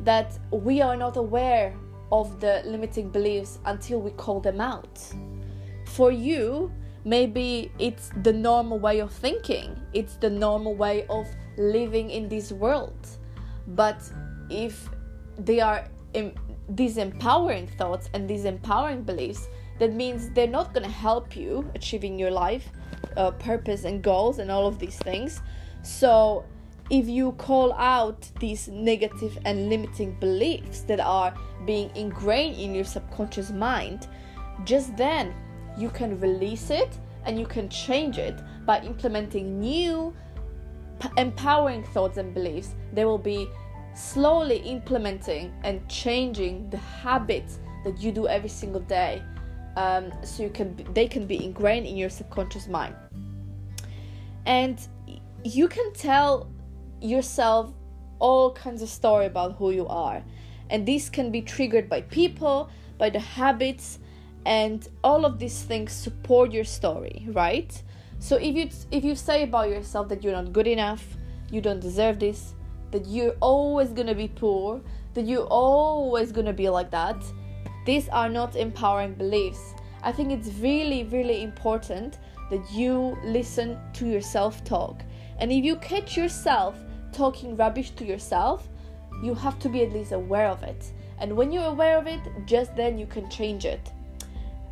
That 0.00 0.38
we 0.50 0.82
are 0.82 0.96
not 0.96 1.16
aware 1.16 1.74
of 2.20 2.40
the 2.40 2.62
limiting 2.64 3.10
beliefs 3.10 3.58
until 3.64 4.00
we 4.00 4.12
call 4.12 4.38
them 4.40 4.60
out. 4.60 4.98
For 5.86 6.12
you, 6.12 6.72
maybe 7.04 7.72
it's 7.78 8.10
the 8.22 8.32
normal 8.32 8.78
way 8.78 9.00
of 9.00 9.10
thinking, 9.12 9.76
it's 9.92 10.14
the 10.16 10.30
normal 10.30 10.74
way 10.76 11.06
of 11.08 11.26
living 11.58 12.10
in 12.10 12.28
this 12.28 12.52
world. 12.52 13.08
But 13.66 14.00
if 14.48 14.88
they 15.38 15.60
are 15.60 15.88
these 16.68 16.96
empowering 16.96 17.66
thoughts 17.66 18.08
and 18.14 18.30
these 18.30 18.44
empowering 18.44 19.02
beliefs 19.02 19.48
that 19.80 19.92
means 19.92 20.30
they're 20.30 20.46
not 20.60 20.72
going 20.72 20.84
to 20.84 20.96
help 21.08 21.36
you 21.36 21.68
achieving 21.74 22.16
your 22.16 22.30
life 22.30 22.70
uh, 23.16 23.32
purpose 23.32 23.82
and 23.84 24.02
goals 24.02 24.38
and 24.38 24.50
all 24.50 24.66
of 24.66 24.78
these 24.78 24.96
things 24.98 25.42
so 25.82 26.44
if 26.90 27.08
you 27.08 27.32
call 27.32 27.72
out 27.74 28.28
these 28.40 28.68
negative 28.68 29.38
and 29.44 29.68
limiting 29.68 30.12
beliefs 30.20 30.80
that 30.80 31.00
are 31.00 31.34
being 31.66 31.90
ingrained 31.96 32.56
in 32.56 32.74
your 32.74 32.84
subconscious 32.84 33.50
mind 33.50 34.06
just 34.64 34.96
then 34.96 35.34
you 35.76 35.90
can 35.90 36.20
release 36.20 36.70
it 36.70 36.98
and 37.24 37.38
you 37.38 37.46
can 37.46 37.68
change 37.68 38.18
it 38.18 38.38
by 38.66 38.80
implementing 38.80 39.58
new 39.58 40.14
empowering 41.16 41.82
thoughts 41.84 42.18
and 42.18 42.32
beliefs. 42.34 42.74
They 42.92 43.04
will 43.04 43.18
be 43.18 43.48
slowly 43.94 44.58
implementing 44.58 45.52
and 45.62 45.86
changing 45.88 46.70
the 46.70 46.76
habits 46.78 47.58
that 47.84 47.98
you 47.98 48.12
do 48.12 48.26
every 48.26 48.48
single 48.48 48.80
day 48.80 49.22
um, 49.76 50.12
so 50.22 50.42
you 50.42 50.50
can 50.50 50.76
they 50.94 51.06
can 51.06 51.26
be 51.26 51.44
ingrained 51.44 51.86
in 51.86 51.96
your 51.96 52.10
subconscious 52.10 52.68
mind. 52.68 52.94
And 54.46 54.78
you 55.42 55.68
can 55.68 55.92
tell 55.92 56.50
yourself 57.04 57.72
all 58.18 58.52
kinds 58.52 58.82
of 58.82 58.88
story 58.88 59.26
about 59.26 59.56
who 59.56 59.70
you 59.70 59.86
are 59.88 60.22
and 60.70 60.86
this 60.86 61.10
can 61.10 61.30
be 61.30 61.42
triggered 61.42 61.88
by 61.88 62.00
people 62.00 62.70
by 62.98 63.10
the 63.10 63.18
habits 63.18 63.98
and 64.46 64.88
all 65.02 65.24
of 65.24 65.38
these 65.38 65.62
things 65.62 65.92
support 65.92 66.52
your 66.52 66.64
story 66.64 67.26
right 67.32 67.82
so 68.18 68.36
if 68.36 68.56
you 68.56 68.68
if 68.90 69.04
you 69.04 69.14
say 69.14 69.42
about 69.42 69.68
yourself 69.68 70.08
that 70.08 70.22
you're 70.22 70.32
not 70.32 70.52
good 70.52 70.66
enough 70.66 71.04
you 71.50 71.60
don't 71.60 71.80
deserve 71.80 72.18
this 72.18 72.54
that 72.94 73.06
you're 73.08 73.34
always 73.40 73.88
gonna 73.88 74.14
be 74.14 74.28
poor, 74.28 74.80
that 75.14 75.26
you're 75.26 75.48
always 75.48 76.30
gonna 76.30 76.52
be 76.52 76.68
like 76.68 76.92
that, 76.92 77.20
these 77.84 78.08
are 78.10 78.28
not 78.28 78.54
empowering 78.54 79.14
beliefs. 79.14 79.74
I 80.04 80.12
think 80.12 80.30
it's 80.30 80.50
really, 80.60 81.02
really 81.02 81.42
important 81.42 82.20
that 82.50 82.70
you 82.70 83.18
listen 83.24 83.80
to 83.94 84.06
your 84.06 84.20
self 84.20 84.62
talk. 84.62 85.02
And 85.40 85.50
if 85.50 85.64
you 85.64 85.74
catch 85.76 86.16
yourself 86.16 86.76
talking 87.14 87.56
rubbish 87.56 87.90
to 87.92 88.04
yourself, 88.04 88.68
you 89.22 89.34
have 89.34 89.58
to 89.60 89.68
be 89.68 89.82
at 89.82 89.92
least 89.92 90.12
aware 90.12 90.48
of 90.48 90.62
it. 90.62 90.92
And 91.18 91.36
when 91.36 91.52
you're 91.52 91.64
aware 91.64 91.96
of 91.96 92.06
it, 92.06 92.20
just 92.46 92.74
then 92.76 92.98
you 92.98 93.06
can 93.06 93.30
change 93.30 93.64
it. 93.64 93.92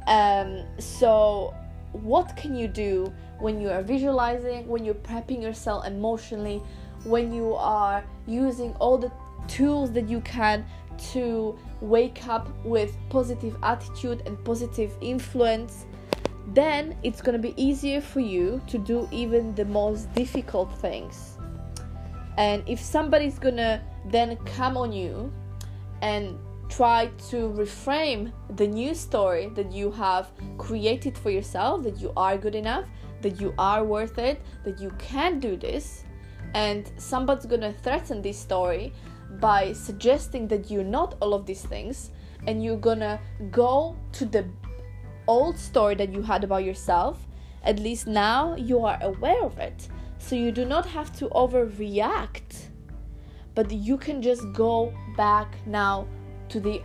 Um, 0.06 0.64
so, 0.78 1.54
what 1.92 2.36
can 2.36 2.56
you 2.56 2.66
do 2.68 3.12
when 3.38 3.60
you 3.60 3.70
are 3.70 3.82
visualizing, 3.82 4.66
when 4.66 4.84
you're 4.84 4.94
prepping 4.94 5.40
yourself 5.40 5.86
emotionally, 5.86 6.60
when 7.04 7.32
you 7.32 7.54
are 7.54 8.04
using 8.26 8.72
all 8.74 8.98
the 8.98 9.10
tools 9.48 9.92
that 9.92 10.08
you 10.08 10.20
can 10.20 10.64
to 11.12 11.58
wake 11.80 12.26
up 12.28 12.48
with 12.64 12.96
positive 13.08 13.56
attitude 13.62 14.22
and 14.26 14.42
positive 14.44 14.92
influence? 15.00 15.86
Then 16.48 16.96
it's 17.04 17.22
going 17.22 17.40
to 17.40 17.42
be 17.42 17.54
easier 17.62 18.00
for 18.00 18.20
you 18.20 18.60
to 18.66 18.78
do 18.78 19.08
even 19.12 19.54
the 19.54 19.64
most 19.64 20.12
difficult 20.14 20.76
things. 20.78 21.31
And 22.36 22.62
if 22.66 22.80
somebody's 22.80 23.38
to 23.38 23.80
then 24.06 24.36
come 24.44 24.76
on 24.76 24.92
you 24.92 25.32
and 26.00 26.38
try 26.68 27.06
to 27.30 27.50
reframe 27.50 28.32
the 28.56 28.66
new 28.66 28.94
story 28.94 29.48
that 29.54 29.70
you 29.70 29.90
have 29.92 30.30
created 30.56 31.18
for 31.18 31.30
yourself 31.30 31.82
that 31.82 32.00
you 32.00 32.12
are 32.16 32.38
good 32.38 32.54
enough, 32.54 32.86
that 33.20 33.40
you 33.40 33.52
are 33.58 33.84
worth 33.84 34.18
it, 34.18 34.40
that 34.64 34.80
you 34.80 34.90
can 34.98 35.38
do 35.38 35.56
this, 35.56 36.04
and 36.54 36.90
somebody's 36.96 37.46
gonna 37.46 37.72
threaten 37.72 38.22
this 38.22 38.38
story 38.38 38.92
by 39.38 39.72
suggesting 39.72 40.48
that 40.48 40.70
you're 40.70 40.82
not 40.84 41.16
all 41.20 41.34
of 41.34 41.44
these 41.46 41.64
things, 41.64 42.10
and 42.46 42.64
you're 42.64 42.76
gonna 42.76 43.20
go 43.50 43.94
to 44.12 44.24
the 44.24 44.44
old 45.26 45.58
story 45.58 45.94
that 45.94 46.12
you 46.12 46.22
had 46.22 46.42
about 46.42 46.64
yourself. 46.64 47.26
At 47.64 47.78
least 47.78 48.06
now 48.06 48.56
you 48.56 48.84
are 48.84 48.98
aware 49.02 49.44
of 49.44 49.58
it, 49.58 49.88
so 50.22 50.36
you 50.36 50.52
do 50.52 50.64
not 50.64 50.86
have 50.86 51.12
to 51.16 51.26
overreact, 51.30 52.68
but 53.54 53.70
you 53.70 53.98
can 53.98 54.22
just 54.22 54.52
go 54.52 54.94
back 55.16 55.56
now 55.66 56.06
to 56.48 56.60
the 56.60 56.80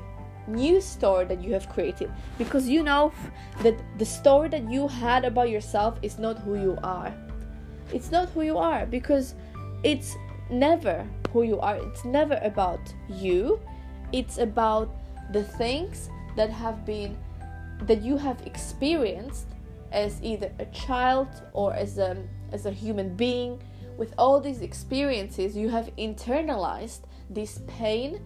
new 0.47 0.81
story 0.81 1.25
that 1.25 1.43
you 1.43 1.53
have 1.53 1.69
created 1.69 2.09
because 2.37 2.67
you 2.67 2.81
know 2.81 3.11
that 3.61 3.79
the 3.99 4.05
story 4.05 4.49
that 4.49 4.69
you 4.69 4.87
had 4.87 5.23
about 5.23 5.49
yourself 5.49 5.99
is 6.01 6.17
not 6.17 6.39
who 6.39 6.55
you 6.55 6.77
are. 6.83 7.13
It's 7.93 8.11
not 8.11 8.29
who 8.29 8.41
you 8.41 8.57
are 8.57 8.85
because 8.85 9.35
it's 9.83 10.15
never 10.49 11.07
who 11.31 11.43
you 11.43 11.59
are. 11.59 11.77
It's 11.77 12.05
never 12.05 12.39
about 12.41 12.79
you. 13.07 13.59
It's 14.11 14.39
about 14.39 14.89
the 15.31 15.43
things 15.43 16.09
that 16.35 16.49
have 16.49 16.85
been 16.85 17.15
that 17.83 18.01
you 18.01 18.17
have 18.17 18.41
experienced 18.47 19.47
as 19.91 20.21
either 20.21 20.51
a 20.59 20.65
child 20.65 21.27
or 21.53 21.73
as 21.73 21.97
a 21.97 22.17
as 22.51 22.65
a 22.65 22.71
human 22.71 23.15
being. 23.15 23.61
With 23.97 24.13
all 24.17 24.39
these 24.39 24.61
experiences 24.61 25.57
you 25.57 25.69
have 25.69 25.95
internalized 25.97 27.01
this 27.29 27.61
pain 27.67 28.21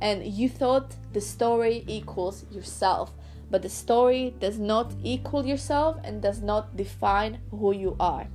and 0.00 0.24
you 0.24 0.48
thought 0.48 0.94
the 1.12 1.20
story 1.20 1.84
equals 1.86 2.44
yourself. 2.50 3.12
But 3.50 3.62
the 3.62 3.68
story 3.68 4.34
does 4.40 4.58
not 4.58 4.92
equal 5.02 5.46
yourself 5.46 5.98
and 6.04 6.20
does 6.20 6.42
not 6.42 6.76
define 6.76 7.38
who 7.50 7.72
you 7.72 7.96
are. 8.00 8.26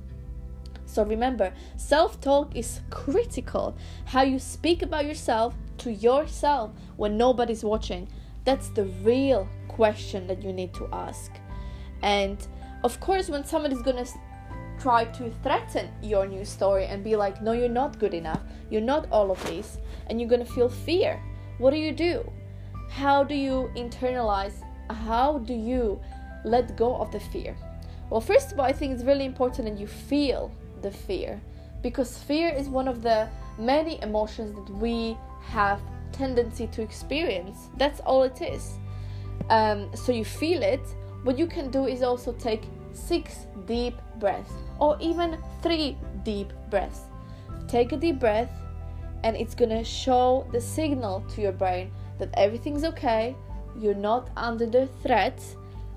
So 0.86 1.04
remember 1.04 1.52
self-talk 1.76 2.54
is 2.54 2.80
critical. 2.90 3.76
How 4.04 4.22
you 4.22 4.38
speak 4.38 4.82
about 4.82 5.06
yourself 5.06 5.54
to 5.78 5.92
yourself 5.92 6.72
when 6.96 7.16
nobody's 7.16 7.64
watching. 7.64 8.08
That's 8.44 8.68
the 8.68 8.84
real 9.02 9.48
question 9.68 10.26
that 10.26 10.42
you 10.42 10.52
need 10.52 10.74
to 10.74 10.88
ask. 10.92 11.32
And 12.02 12.36
of 12.84 12.98
course 13.00 13.28
when 13.28 13.44
somebody's 13.44 13.82
gonna 13.82 14.06
try 14.78 15.04
to 15.04 15.30
threaten 15.42 15.88
your 16.02 16.26
new 16.26 16.44
story 16.44 16.86
and 16.86 17.04
be 17.04 17.14
like 17.16 17.40
no 17.42 17.52
you're 17.52 17.68
not 17.68 17.98
good 17.98 18.14
enough 18.14 18.40
you're 18.70 18.80
not 18.80 19.06
all 19.10 19.30
of 19.30 19.42
this 19.46 19.78
and 20.08 20.20
you're 20.20 20.30
gonna 20.30 20.44
feel 20.44 20.68
fear 20.68 21.22
what 21.62 21.70
do 21.70 21.76
you 21.76 21.92
do? 21.92 22.28
How 22.90 23.22
do 23.22 23.34
you 23.34 23.70
internalize? 23.76 24.64
How 24.90 25.38
do 25.38 25.54
you 25.54 26.00
let 26.44 26.76
go 26.76 26.96
of 26.96 27.12
the 27.12 27.20
fear? 27.20 27.56
Well, 28.10 28.20
first 28.20 28.50
of 28.52 28.58
all, 28.58 28.66
I 28.66 28.72
think 28.72 28.92
it's 28.92 29.04
really 29.04 29.24
important 29.24 29.68
that 29.68 29.78
you 29.78 29.86
feel 29.86 30.50
the 30.82 30.90
fear 30.90 31.40
because 31.82 32.18
fear 32.18 32.48
is 32.48 32.68
one 32.68 32.88
of 32.88 33.02
the 33.02 33.28
many 33.58 34.02
emotions 34.02 34.54
that 34.54 34.68
we 34.74 35.16
have 35.42 35.80
tendency 36.10 36.66
to 36.68 36.82
experience. 36.82 37.68
That's 37.76 38.00
all 38.00 38.24
it 38.24 38.42
is. 38.42 38.74
Um, 39.50 39.90
so 39.94 40.10
you 40.10 40.24
feel 40.24 40.62
it. 40.62 40.82
What 41.22 41.38
you 41.38 41.46
can 41.46 41.70
do 41.70 41.86
is 41.86 42.02
also 42.02 42.32
take 42.32 42.64
six 42.92 43.46
deep 43.66 43.94
breaths 44.18 44.52
or 44.78 44.96
even 45.00 45.38
three 45.62 45.96
deep 46.24 46.52
breaths. 46.70 47.02
Take 47.68 47.92
a 47.92 47.96
deep 47.96 48.18
breath 48.18 48.50
and 49.24 49.36
it's 49.36 49.54
gonna 49.54 49.84
show 49.84 50.46
the 50.52 50.60
signal 50.60 51.20
to 51.34 51.40
your 51.40 51.52
brain 51.52 51.92
that 52.18 52.30
everything's 52.34 52.84
okay, 52.84 53.36
you're 53.78 53.94
not 53.94 54.30
under 54.36 54.66
the 54.66 54.86
threat, 55.02 55.40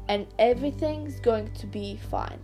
and 0.08 0.27
everything's 0.39 1.20
going 1.20 1.51
to 1.53 1.67
be 1.67 1.98
fine. 2.10 2.39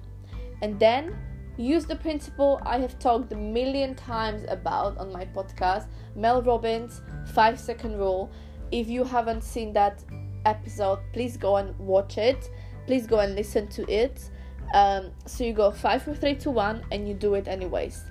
And 0.61 0.79
then 0.79 1.15
use 1.57 1.85
the 1.85 1.95
principle 1.95 2.59
I 2.63 2.79
have 2.79 2.97
talked 2.99 3.31
a 3.31 3.35
million 3.35 3.95
times 3.95 4.43
about 4.47 4.97
on 4.97 5.11
my 5.11 5.25
podcast, 5.25 5.87
Mel 6.15 6.41
Robbins' 6.41 7.01
5 7.33 7.59
second 7.59 7.97
rule. 7.97 8.31
If 8.71 8.87
you 8.87 9.03
haven't 9.03 9.43
seen 9.43 9.73
that 9.73 10.03
episode, 10.45 10.99
please 11.13 11.37
go 11.37 11.57
and 11.57 11.77
watch 11.77 12.17
it. 12.17 12.49
Please 12.87 13.07
go 13.07 13.19
and 13.19 13.35
listen 13.35 13.67
to 13.69 13.89
it. 13.91 14.29
Um, 14.73 15.11
so 15.25 15.43
you 15.43 15.53
go 15.53 15.71
5 15.71 16.03
4 16.03 16.15
3 16.15 16.35
2 16.35 16.49
1 16.49 16.85
and 16.91 17.07
you 17.07 17.13
do 17.13 17.35
it 17.35 17.47
anyways. 17.47 18.03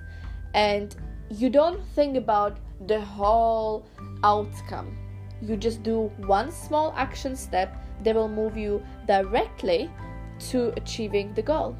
And 0.53 0.95
you 1.29 1.49
don't 1.49 1.83
think 1.95 2.17
about 2.17 2.57
the 2.87 2.99
whole 2.99 3.85
outcome. 4.23 4.97
You 5.41 5.55
just 5.55 5.81
do 5.81 6.11
one 6.17 6.51
small 6.51 6.93
action 6.95 7.35
step 7.35 7.75
that 8.03 8.15
will 8.15 8.27
move 8.27 8.57
you 8.57 8.83
directly 9.07 9.89
to 10.49 10.73
achieving 10.77 11.33
the 11.33 11.41
goal. 11.41 11.75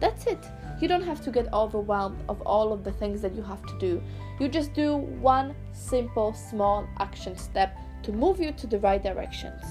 That's 0.00 0.26
it. 0.26 0.38
You 0.80 0.88
don't 0.88 1.02
have 1.02 1.22
to 1.22 1.30
get 1.30 1.52
overwhelmed 1.52 2.22
of 2.28 2.40
all 2.42 2.72
of 2.72 2.84
the 2.84 2.92
things 2.92 3.22
that 3.22 3.34
you 3.34 3.42
have 3.42 3.64
to 3.66 3.78
do. 3.78 4.02
You 4.38 4.48
just 4.48 4.74
do 4.74 4.96
one 4.96 5.54
simple 5.72 6.34
small 6.34 6.86
action 6.98 7.36
step 7.36 7.76
to 8.02 8.12
move 8.12 8.40
you 8.40 8.52
to 8.52 8.66
the 8.66 8.78
right 8.80 9.02
directions. 9.02 9.62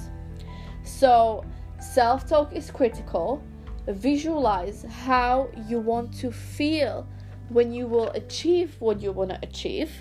So, 0.84 1.44
self 1.80 2.28
talk 2.28 2.54
is 2.54 2.72
critical. 2.72 3.44
Visualize 3.88 4.84
how 4.84 5.50
you 5.68 5.80
want 5.80 6.14
to 6.20 6.32
feel 6.32 7.08
when 7.50 7.72
you 7.72 7.86
will 7.86 8.10
achieve 8.10 8.76
what 8.80 9.00
you 9.00 9.12
want 9.12 9.30
to 9.30 9.40
achieve 9.44 9.92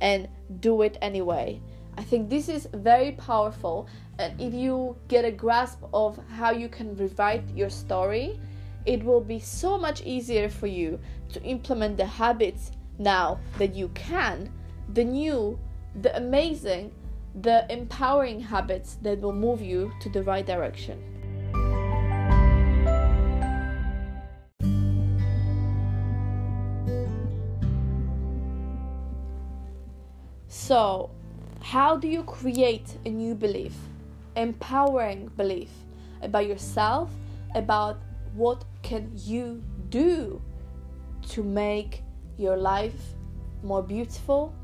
and 0.00 0.28
do 0.60 0.82
it 0.82 0.98
anyway. 1.00 1.60
I 1.96 2.02
think 2.02 2.28
this 2.28 2.48
is 2.48 2.68
very 2.72 3.12
powerful, 3.12 3.86
and 4.18 4.40
if 4.40 4.54
you 4.54 4.96
get 5.08 5.24
a 5.24 5.30
grasp 5.30 5.80
of 5.92 6.18
how 6.28 6.50
you 6.50 6.68
can 6.68 6.96
rewrite 6.96 7.44
your 7.54 7.70
story, 7.70 8.40
it 8.86 9.04
will 9.04 9.20
be 9.20 9.38
so 9.38 9.78
much 9.78 10.02
easier 10.02 10.48
for 10.48 10.66
you 10.66 10.98
to 11.32 11.42
implement 11.42 11.96
the 11.96 12.06
habits 12.06 12.72
now 12.98 13.38
that 13.58 13.74
you 13.74 13.88
can, 13.94 14.52
the 14.94 15.04
new, 15.04 15.58
the 16.00 16.16
amazing, 16.16 16.92
the 17.40 17.66
empowering 17.72 18.40
habits 18.40 18.98
that 19.02 19.20
will 19.20 19.32
move 19.32 19.62
you 19.62 19.92
to 20.00 20.08
the 20.10 20.22
right 20.22 20.44
direction. 20.44 21.00
So, 30.48 31.10
how 31.60 31.96
do 31.96 32.08
you 32.08 32.22
create 32.24 32.96
a 33.06 33.08
new 33.08 33.34
belief, 33.34 33.74
empowering 34.36 35.30
belief 35.36 35.70
about 36.22 36.46
yourself, 36.46 37.10
about 37.54 38.00
what 38.34 38.64
can 38.82 39.10
you 39.16 39.62
do 39.88 40.40
to 41.28 41.42
make 41.42 42.02
your 42.36 42.56
life 42.56 43.14
more 43.62 43.82
beautiful, 43.82 44.54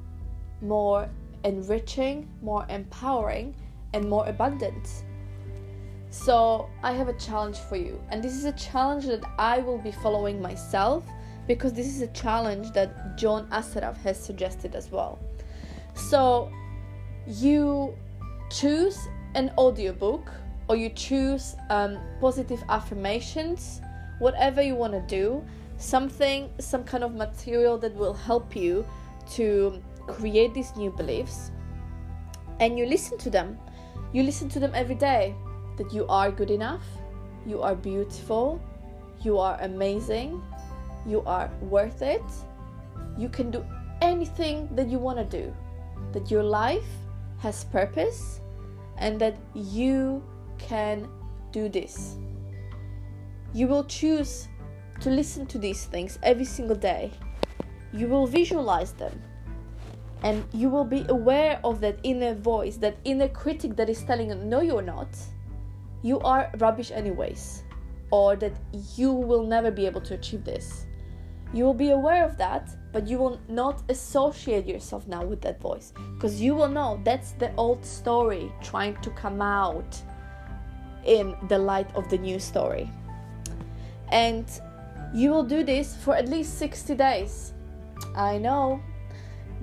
more 0.60 1.08
enriching, 1.44 2.28
more 2.42 2.66
empowering, 2.68 3.54
and 3.92 4.08
more 4.08 4.26
abundant? 4.26 5.04
So, 6.10 6.68
I 6.82 6.92
have 6.92 7.08
a 7.08 7.18
challenge 7.18 7.58
for 7.58 7.76
you, 7.76 8.00
and 8.10 8.22
this 8.22 8.34
is 8.34 8.44
a 8.44 8.52
challenge 8.52 9.06
that 9.06 9.24
I 9.38 9.58
will 9.58 9.78
be 9.78 9.92
following 9.92 10.40
myself 10.40 11.04
because 11.48 11.72
this 11.72 11.86
is 11.86 12.02
a 12.02 12.06
challenge 12.08 12.70
that 12.72 13.16
John 13.16 13.48
Assaraf 13.48 13.96
has 14.02 14.22
suggested 14.22 14.76
as 14.76 14.92
well. 14.92 15.18
So 15.94 16.52
you 17.26 17.96
choose 18.50 19.08
an 19.34 19.50
audiobook 19.58 20.30
or 20.68 20.76
you 20.76 20.90
choose 20.90 21.56
um, 21.70 21.98
positive 22.20 22.62
affirmations, 22.68 23.80
whatever 24.18 24.62
you 24.62 24.74
want 24.74 24.92
to 24.92 25.00
do, 25.00 25.42
something, 25.78 26.50
some 26.60 26.84
kind 26.84 27.02
of 27.02 27.14
material 27.14 27.78
that 27.78 27.94
will 27.94 28.14
help 28.14 28.54
you 28.54 28.86
to 29.32 29.82
create 30.08 30.54
these 30.54 30.74
new 30.76 30.90
beliefs 30.90 31.52
and 32.60 32.78
you 32.78 32.86
listen 32.86 33.18
to 33.18 33.30
them. 33.30 33.58
You 34.12 34.22
listen 34.22 34.48
to 34.50 34.60
them 34.60 34.72
every 34.74 34.94
day 34.94 35.34
that 35.76 35.92
you 35.92 36.06
are 36.08 36.30
good 36.30 36.50
enough, 36.50 36.82
you 37.46 37.62
are 37.62 37.74
beautiful, 37.74 38.60
you 39.22 39.38
are 39.38 39.58
amazing, 39.60 40.42
you 41.06 41.22
are 41.22 41.50
worth 41.60 42.02
it, 42.02 42.24
you 43.16 43.28
can 43.28 43.50
do 43.50 43.64
anything 44.00 44.68
that 44.74 44.88
you 44.88 44.98
want 44.98 45.18
to 45.18 45.24
do, 45.24 45.54
that 46.12 46.30
your 46.30 46.42
life 46.42 46.88
has 47.38 47.64
purpose, 47.64 48.40
and 48.96 49.20
that 49.20 49.36
you 49.54 50.22
can 50.58 51.08
do 51.52 51.68
this. 51.68 52.16
You 53.54 53.68
will 53.68 53.84
choose 53.84 54.48
to 55.00 55.10
listen 55.10 55.46
to 55.46 55.58
these 55.58 55.84
things 55.84 56.18
every 56.22 56.44
single 56.44 56.76
day. 56.76 57.12
You 57.92 58.08
will 58.08 58.26
visualize 58.26 58.92
them. 58.92 59.22
And 60.22 60.44
you 60.52 60.68
will 60.68 60.84
be 60.84 61.06
aware 61.08 61.60
of 61.62 61.80
that 61.80 61.98
inner 62.02 62.34
voice, 62.34 62.76
that 62.78 62.96
inner 63.04 63.28
critic 63.28 63.76
that 63.76 63.88
is 63.88 64.02
telling 64.02 64.30
you, 64.30 64.34
no, 64.34 64.60
you're 64.60 64.82
not. 64.82 65.08
You 66.02 66.20
are 66.20 66.50
rubbish, 66.58 66.90
anyways. 66.90 67.62
Or 68.10 68.36
that 68.36 68.52
you 68.96 69.12
will 69.12 69.44
never 69.44 69.70
be 69.70 69.86
able 69.86 70.00
to 70.02 70.14
achieve 70.14 70.44
this. 70.44 70.86
You 71.52 71.64
will 71.64 71.74
be 71.74 71.90
aware 71.90 72.24
of 72.24 72.36
that, 72.38 72.68
but 72.92 73.06
you 73.06 73.18
will 73.18 73.40
not 73.48 73.82
associate 73.88 74.66
yourself 74.66 75.06
now 75.06 75.24
with 75.24 75.40
that 75.42 75.60
voice 75.60 75.92
because 76.14 76.40
you 76.40 76.54
will 76.54 76.68
know 76.68 77.00
that's 77.04 77.32
the 77.32 77.54
old 77.56 77.84
story 77.84 78.52
trying 78.62 79.00
to 79.00 79.10
come 79.10 79.40
out 79.40 79.96
in 81.06 81.34
the 81.48 81.58
light 81.58 81.88
of 81.94 82.08
the 82.10 82.18
new 82.18 82.38
story. 82.38 82.90
And 84.12 84.46
you 85.14 85.30
will 85.30 85.44
do 85.44 85.64
this 85.64 85.96
for 85.96 86.14
at 86.14 86.28
least 86.28 86.58
60 86.58 86.94
days. 86.94 87.54
I 88.14 88.36
know 88.38 88.82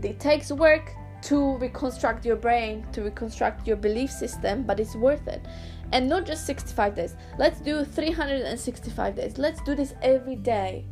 it 0.03 0.19
takes 0.19 0.51
work 0.51 0.91
to 1.23 1.57
reconstruct 1.57 2.25
your 2.25 2.35
brain, 2.35 2.85
to 2.91 3.01
reconstruct 3.01 3.67
your 3.67 3.77
belief 3.77 4.11
system, 4.11 4.63
but 4.63 4.79
it's 4.79 4.95
worth 4.95 5.27
it. 5.27 5.45
And 5.91 6.07
not 6.07 6.25
just 6.25 6.45
65 6.45 6.95
days. 6.95 7.15
Let's 7.37 7.59
do 7.61 7.83
365 7.83 9.15
days. 9.15 9.37
Let's 9.37 9.61
do 9.61 9.75
this 9.75 9.95
every 10.01 10.35
day. 10.35 10.85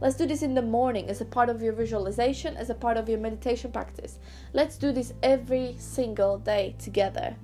Let's 0.00 0.16
do 0.16 0.26
this 0.26 0.42
in 0.42 0.54
the 0.54 0.62
morning 0.62 1.10
as 1.10 1.20
a 1.20 1.24
part 1.24 1.50
of 1.50 1.60
your 1.60 1.74
visualization, 1.74 2.56
as 2.56 2.70
a 2.70 2.74
part 2.74 2.96
of 2.96 3.08
your 3.08 3.18
meditation 3.18 3.70
practice. 3.70 4.18
Let's 4.54 4.78
do 4.78 4.92
this 4.92 5.12
every 5.22 5.76
single 5.78 6.38
day 6.38 6.74
together. 6.78 7.36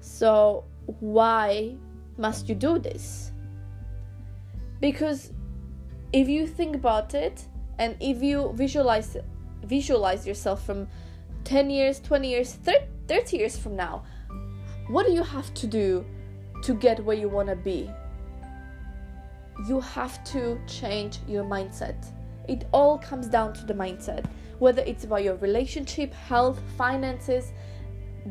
So, 0.00 0.64
why 0.98 1.76
must 2.16 2.48
you 2.48 2.54
do 2.54 2.78
this? 2.78 3.32
Because 4.80 5.32
if 6.12 6.28
you 6.28 6.46
think 6.46 6.74
about 6.74 7.14
it 7.14 7.46
and 7.78 7.96
if 8.00 8.22
you 8.22 8.52
visualize 8.56 9.16
visualize 9.64 10.26
yourself 10.26 10.64
from 10.64 10.88
10 11.44 11.70
years, 11.70 12.00
20 12.00 12.28
years, 12.28 12.58
30 13.08 13.36
years 13.36 13.56
from 13.56 13.76
now, 13.76 14.04
what 14.88 15.06
do 15.06 15.12
you 15.12 15.22
have 15.22 15.52
to 15.54 15.66
do 15.66 16.04
to 16.62 16.74
get 16.74 17.04
where 17.04 17.16
you 17.16 17.28
want 17.28 17.48
to 17.48 17.56
be? 17.56 17.90
you 19.66 19.80
have 19.80 20.22
to 20.24 20.60
change 20.66 21.20
your 21.28 21.44
mindset. 21.44 22.06
It 22.48 22.66
all 22.72 22.98
comes 22.98 23.28
down 23.28 23.52
to 23.54 23.64
the 23.64 23.74
mindset, 23.74 24.24
whether 24.58 24.82
it's 24.82 25.04
about 25.04 25.22
your 25.22 25.36
relationship, 25.36 26.12
health, 26.12 26.60
finances, 26.76 27.52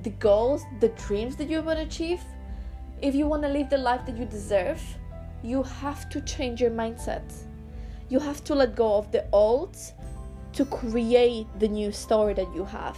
the 0.04 0.10
goals, 0.12 0.64
the 0.80 0.90
dreams 0.90 1.36
that 1.38 1.50
you 1.50 1.62
want 1.62 1.80
to 1.80 1.86
achieve. 1.86 2.22
If 3.02 3.16
you 3.16 3.28
want 3.28 3.44
to 3.44 3.50
live 3.50 3.70
the 3.70 3.78
life 3.78 4.06
that 4.06 4.18
you 4.18 4.26
deserve, 4.26 4.82
you 5.44 5.64
have 5.64 6.10
to 6.10 6.22
change 6.22 6.62
your 6.62 6.72
mindset. 6.72 7.24
You 8.10 8.20
have 8.20 8.44
to 8.46 8.56
let 8.56 8.76
go 8.76 8.96
of 8.96 9.12
the 9.12 9.26
old 9.32 9.78
to 10.54 10.66
create 10.66 11.48
the 11.60 11.68
new 11.68 11.92
story 11.92 12.34
that 12.34 12.54
you 12.54 12.66
have. 12.66 12.98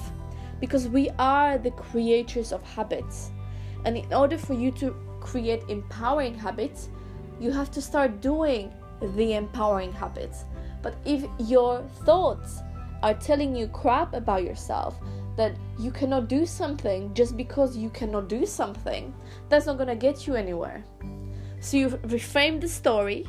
Because 0.59 0.87
we 0.87 1.09
are 1.19 1.57
the 1.57 1.71
creators 1.71 2.51
of 2.51 2.63
habits. 2.63 3.31
And 3.85 3.97
in 3.97 4.13
order 4.13 4.37
for 4.37 4.53
you 4.53 4.71
to 4.71 4.95
create 5.19 5.63
empowering 5.67 6.35
habits, 6.35 6.89
you 7.39 7.51
have 7.51 7.71
to 7.71 7.81
start 7.81 8.21
doing 8.21 8.71
the 9.15 9.33
empowering 9.33 9.91
habits. 9.91 10.45
But 10.81 10.95
if 11.05 11.25
your 11.39 11.81
thoughts 12.05 12.59
are 13.01 13.13
telling 13.13 13.55
you 13.55 13.67
crap 13.67 14.13
about 14.13 14.43
yourself, 14.43 14.99
that 15.35 15.55
you 15.79 15.91
cannot 15.91 16.27
do 16.27 16.45
something 16.45 17.13
just 17.13 17.35
because 17.35 17.75
you 17.75 17.89
cannot 17.89 18.29
do 18.29 18.45
something, 18.45 19.13
that's 19.49 19.65
not 19.65 19.77
gonna 19.77 19.95
get 19.95 20.27
you 20.27 20.35
anywhere. 20.35 20.83
So 21.59 21.77
you 21.77 21.89
reframe 21.89 22.61
the 22.61 22.67
story, 22.67 23.25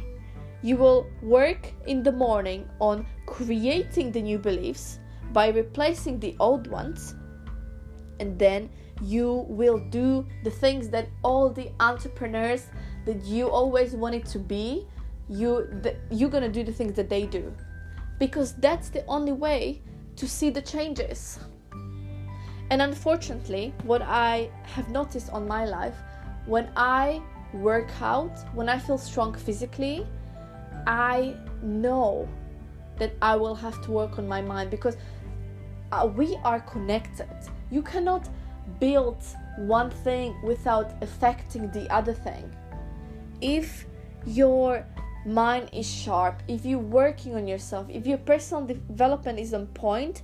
you 0.63 0.77
will 0.77 1.07
work 1.23 1.73
in 1.87 2.03
the 2.03 2.13
morning 2.13 2.69
on 2.81 3.07
creating 3.35 4.13
the 4.13 4.23
new 4.23 4.39
beliefs 4.39 5.01
by 5.33 5.49
replacing 5.49 6.21
the 6.21 6.37
old 6.39 6.69
ones, 6.69 7.17
and 8.21 8.39
then 8.39 8.71
you 9.03 9.45
will 9.49 9.79
do 9.91 10.25
the 10.45 10.51
things 10.51 10.89
that 10.89 11.09
all 11.25 11.51
the 11.51 11.69
entrepreneurs 11.81 12.69
that 13.07 13.21
you 13.25 13.51
always 13.51 13.97
wanted 13.97 14.25
to 14.25 14.39
be, 14.39 14.87
you 15.29 15.67
you're 16.13 16.31
gonna 16.31 16.49
do 16.49 16.63
the 16.63 16.73
things 16.73 16.93
that 16.95 17.09
they 17.09 17.27
do, 17.27 17.53
because 18.21 18.55
that's 18.67 18.89
the 18.89 19.05
only 19.07 19.33
way 19.33 19.83
to 20.15 20.29
see 20.29 20.49
the 20.49 20.63
changes. 20.63 21.41
And 22.71 22.81
unfortunately, 22.81 23.75
what 23.83 24.03
I 24.03 24.49
have 24.63 24.89
noticed 24.91 25.31
on 25.31 25.49
my 25.49 25.65
life, 25.65 25.97
when 26.47 26.71
I 26.77 27.21
work 27.53 27.91
out, 28.01 28.39
when 28.55 28.69
I 28.69 28.79
feel 28.79 28.97
strong 28.97 29.35
physically, 29.35 30.07
I 30.87 31.35
know 31.63 32.29
that 32.99 33.13
I 33.23 33.37
will 33.37 33.55
have 33.55 33.83
to 33.83 33.91
work 33.91 34.19
on 34.19 34.27
my 34.27 34.41
mind 34.41 34.71
because 34.71 34.97
uh, 35.93 36.07
we 36.07 36.37
are 36.45 36.61
connected. 36.61 37.29
You 37.71 37.83
cannot 37.83 38.29
build 38.81 39.23
one 39.59 39.91
thing 39.91 40.35
without 40.43 40.93
affecting 41.03 41.71
the 41.71 41.93
other 41.93 42.13
thing 42.13 42.53
if 43.41 43.87
your 44.27 44.87
mind 45.27 45.69
is 45.73 45.89
sharp, 45.89 46.43
if 46.49 46.65
you're 46.65 46.79
working 46.79 47.35
on 47.35 47.47
yourself, 47.47 47.87
if 47.91 48.07
your 48.07 48.19
personal 48.19 48.65
development 48.65 49.39
is 49.39 49.53
on 49.55 49.67
point, 49.69 50.23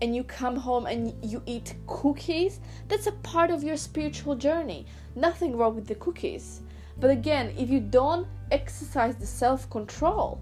and 0.00 0.14
you 0.14 0.22
come 0.22 0.54
home 0.54 0.86
and 0.86 1.12
you 1.24 1.42
eat 1.46 1.74
cookies, 1.86 2.60
that's 2.86 3.06
a 3.08 3.12
part 3.12 3.50
of 3.50 3.64
your 3.64 3.76
spiritual 3.76 4.36
journey. 4.36 4.86
Nothing 5.16 5.56
wrong 5.56 5.74
with 5.74 5.88
the 5.88 5.96
cookies. 5.96 6.60
But 7.00 7.10
again, 7.10 7.52
if 7.58 7.68
you 7.68 7.80
don't 7.80 8.26
exercise 8.52 9.16
the 9.16 9.26
self 9.26 9.68
control 9.70 10.40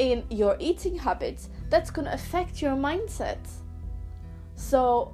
in 0.00 0.24
your 0.30 0.56
eating 0.58 0.96
habits, 0.96 1.50
that's 1.68 1.90
going 1.90 2.06
to 2.06 2.14
affect 2.14 2.62
your 2.62 2.74
mindset. 2.74 3.38
So, 4.54 5.12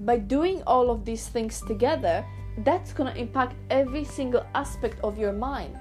by 0.00 0.18
doing 0.18 0.62
all 0.66 0.90
of 0.90 1.06
these 1.06 1.28
things 1.28 1.62
together, 1.62 2.24
that's 2.58 2.92
going 2.92 3.12
to 3.12 3.18
impact 3.18 3.54
every 3.70 4.04
single 4.04 4.44
aspect 4.54 5.00
of 5.02 5.18
your 5.18 5.32
mind. 5.32 5.78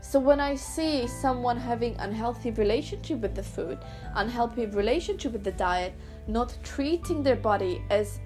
So 0.00 0.18
when 0.20 0.40
I 0.40 0.54
see 0.54 1.06
someone 1.06 1.56
having 1.56 1.96
unhealthy 1.98 2.50
relationship 2.50 3.20
with 3.20 3.34
the 3.34 3.42
food, 3.42 3.78
unhealthy 4.14 4.66
relationship 4.66 5.32
with 5.32 5.44
the 5.44 5.52
diet, 5.52 5.94
not 6.26 6.56
treating 6.62 7.22
their 7.22 7.36
body 7.36 7.82
as 7.90 8.20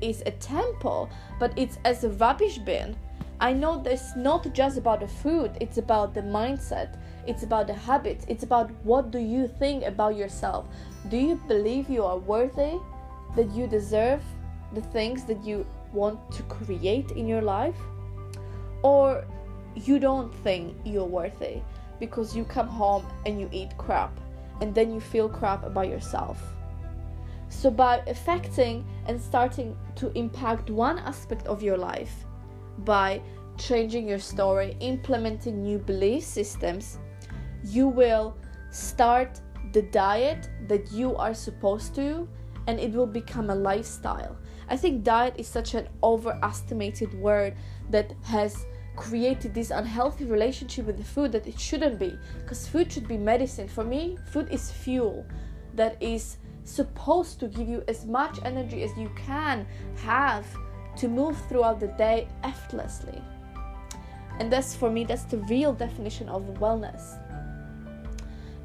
is 0.00 0.22
a 0.26 0.30
temple, 0.32 1.08
but 1.38 1.52
it's 1.56 1.78
as 1.84 2.04
a 2.04 2.10
rubbish 2.10 2.58
bin. 2.58 2.96
I 3.40 3.52
know 3.52 3.82
this 3.82 4.12
not 4.16 4.52
just 4.52 4.78
about 4.78 5.00
the 5.00 5.08
food, 5.08 5.56
it's 5.60 5.78
about 5.78 6.14
the 6.14 6.22
mindset, 6.22 6.96
it's 7.26 7.42
about 7.42 7.66
the 7.66 7.74
habits, 7.74 8.24
it's 8.28 8.42
about 8.42 8.70
what 8.84 9.10
do 9.10 9.18
you 9.18 9.48
think 9.48 9.84
about 9.84 10.16
yourself. 10.16 10.66
Do 11.08 11.16
you 11.16 11.36
believe 11.48 11.88
you 11.88 12.04
are 12.04 12.18
worthy, 12.18 12.78
that 13.36 13.50
you 13.52 13.66
deserve 13.66 14.22
the 14.74 14.80
things 14.80 15.24
that 15.24 15.42
you 15.44 15.66
want 15.92 16.18
to 16.32 16.42
create 16.44 17.10
in 17.12 17.26
your 17.26 17.42
life 17.42 17.76
or 18.82 19.24
you 19.74 19.98
don't 19.98 20.34
think 20.36 20.76
you're 20.84 21.04
worthy 21.04 21.60
because 21.98 22.36
you 22.36 22.44
come 22.44 22.68
home 22.68 23.06
and 23.26 23.40
you 23.40 23.48
eat 23.52 23.76
crap 23.78 24.18
and 24.60 24.74
then 24.74 24.92
you 24.92 25.00
feel 25.00 25.28
crap 25.28 25.64
about 25.64 25.88
yourself. 25.88 26.38
So, 27.48 27.70
by 27.70 28.02
affecting 28.06 28.84
and 29.06 29.20
starting 29.20 29.76
to 29.96 30.10
impact 30.16 30.70
one 30.70 30.98
aspect 30.98 31.46
of 31.46 31.62
your 31.62 31.76
life 31.76 32.24
by 32.78 33.20
changing 33.58 34.08
your 34.08 34.18
story, 34.18 34.76
implementing 34.80 35.62
new 35.62 35.78
belief 35.78 36.24
systems, 36.24 36.98
you 37.64 37.88
will 37.88 38.36
start 38.70 39.40
the 39.72 39.82
diet 39.82 40.48
that 40.68 40.90
you 40.92 41.16
are 41.16 41.34
supposed 41.34 41.94
to 41.94 42.28
and 42.66 42.78
it 42.78 42.92
will 42.92 43.06
become 43.06 43.50
a 43.50 43.54
lifestyle. 43.54 44.36
I 44.68 44.76
think 44.76 45.04
diet 45.04 45.34
is 45.36 45.48
such 45.48 45.74
an 45.74 45.88
overestimated 46.02 47.12
word 47.14 47.56
that 47.90 48.14
has 48.22 48.64
created 48.96 49.54
this 49.54 49.70
unhealthy 49.70 50.24
relationship 50.24 50.86
with 50.86 50.98
the 50.98 51.04
food 51.04 51.32
that 51.32 51.46
it 51.46 51.58
shouldn't 51.58 51.98
be 51.98 52.18
because 52.40 52.68
food 52.68 52.92
should 52.92 53.08
be 53.08 53.16
medicine. 53.16 53.68
For 53.68 53.84
me 53.84 54.18
food 54.30 54.48
is 54.50 54.70
fuel 54.70 55.26
that 55.74 56.00
is 56.02 56.36
supposed 56.64 57.40
to 57.40 57.48
give 57.48 57.68
you 57.68 57.82
as 57.88 58.06
much 58.06 58.38
energy 58.44 58.82
as 58.82 58.96
you 58.96 59.10
can 59.16 59.66
have 59.96 60.46
to 60.96 61.08
move 61.08 61.36
throughout 61.48 61.80
the 61.80 61.88
day 61.88 62.28
effortlessly. 62.44 63.20
And 64.38 64.52
that's 64.52 64.74
for 64.74 64.90
me 64.90 65.04
that's 65.04 65.24
the 65.24 65.38
real 65.38 65.72
definition 65.72 66.28
of 66.28 66.42
wellness 66.60 67.18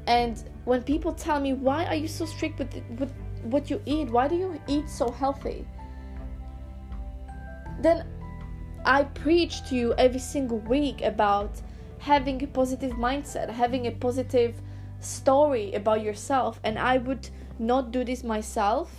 and 0.08 0.42
when 0.64 0.82
people 0.82 1.12
tell 1.12 1.38
me 1.38 1.52
why 1.52 1.84
are 1.84 1.94
you 1.94 2.08
so 2.08 2.24
strict 2.24 2.58
with 2.58 2.74
with 2.98 3.12
what 3.42 3.70
you 3.70 3.80
eat? 3.84 4.10
Why 4.10 4.26
do 4.26 4.36
you 4.36 4.60
eat 4.66 4.88
so 4.88 5.10
healthy? 5.10 5.66
Then 7.80 8.06
i 8.84 9.02
preach 9.02 9.68
to 9.68 9.74
you 9.74 9.94
every 9.98 10.20
single 10.20 10.60
week 10.60 11.02
about 11.02 11.60
having 11.98 12.42
a 12.42 12.46
positive 12.46 12.92
mindset 12.92 13.50
having 13.50 13.86
a 13.88 13.90
positive 13.90 14.54
story 15.00 15.74
about 15.74 16.02
yourself. 16.02 16.58
And 16.64 16.78
i 16.78 16.96
would 16.96 17.28
not 17.58 17.90
do 17.90 18.02
this 18.02 18.24
myself. 18.24 18.90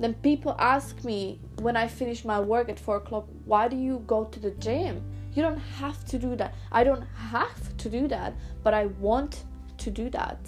Then 0.00 0.14
people 0.14 0.56
ask 0.58 1.04
me 1.04 1.40
when 1.60 1.76
i 1.76 1.86
finish 1.86 2.24
my 2.24 2.40
work 2.40 2.68
at 2.68 2.80
4 2.80 2.96
o'clock 2.96 3.28
why 3.44 3.68
do 3.68 3.76
you 3.76 4.02
go 4.06 4.24
to 4.24 4.40
the 4.40 4.50
gym 4.66 5.02
you 5.34 5.42
don't 5.42 5.58
have 5.58 6.04
to 6.04 6.18
do 6.18 6.34
that 6.36 6.54
i 6.72 6.82
don't 6.82 7.04
have 7.14 7.76
to 7.76 7.88
do 7.88 8.08
that 8.08 8.34
but 8.62 8.74
i 8.74 8.86
want 9.00 9.44
to 9.76 9.90
do 9.90 10.10
that 10.10 10.38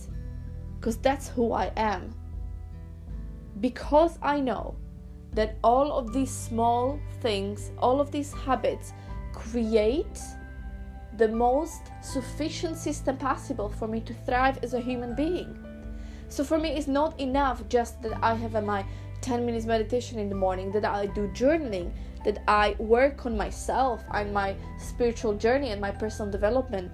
because 0.80 0.96
that's 0.96 1.28
who 1.28 1.52
I 1.52 1.70
am. 1.76 2.14
Because 3.60 4.18
I 4.22 4.40
know 4.40 4.76
that 5.32 5.58
all 5.62 5.92
of 5.92 6.12
these 6.14 6.30
small 6.30 6.98
things, 7.20 7.70
all 7.78 8.00
of 8.00 8.10
these 8.10 8.32
habits 8.32 8.94
create 9.34 10.18
the 11.18 11.28
most 11.28 11.82
sufficient 12.00 12.78
system 12.78 13.18
possible 13.18 13.68
for 13.68 13.86
me 13.86 14.00
to 14.00 14.14
thrive 14.24 14.58
as 14.62 14.72
a 14.72 14.80
human 14.80 15.14
being. 15.14 15.54
So 16.30 16.44
for 16.44 16.58
me, 16.58 16.70
it's 16.70 16.86
not 16.86 17.18
enough 17.20 17.68
just 17.68 18.00
that 18.02 18.16
I 18.22 18.34
have 18.34 18.64
my 18.64 18.84
10 19.20 19.44
minutes 19.44 19.66
meditation 19.66 20.18
in 20.18 20.28
the 20.28 20.34
morning, 20.34 20.70
that 20.72 20.84
I 20.84 21.06
do 21.06 21.28
journaling, 21.28 21.90
that 22.24 22.42
I 22.46 22.76
work 22.78 23.26
on 23.26 23.36
myself 23.36 24.02
and 24.14 24.32
my 24.32 24.54
spiritual 24.78 25.34
journey 25.34 25.70
and 25.70 25.80
my 25.80 25.90
personal 25.90 26.30
development. 26.30 26.92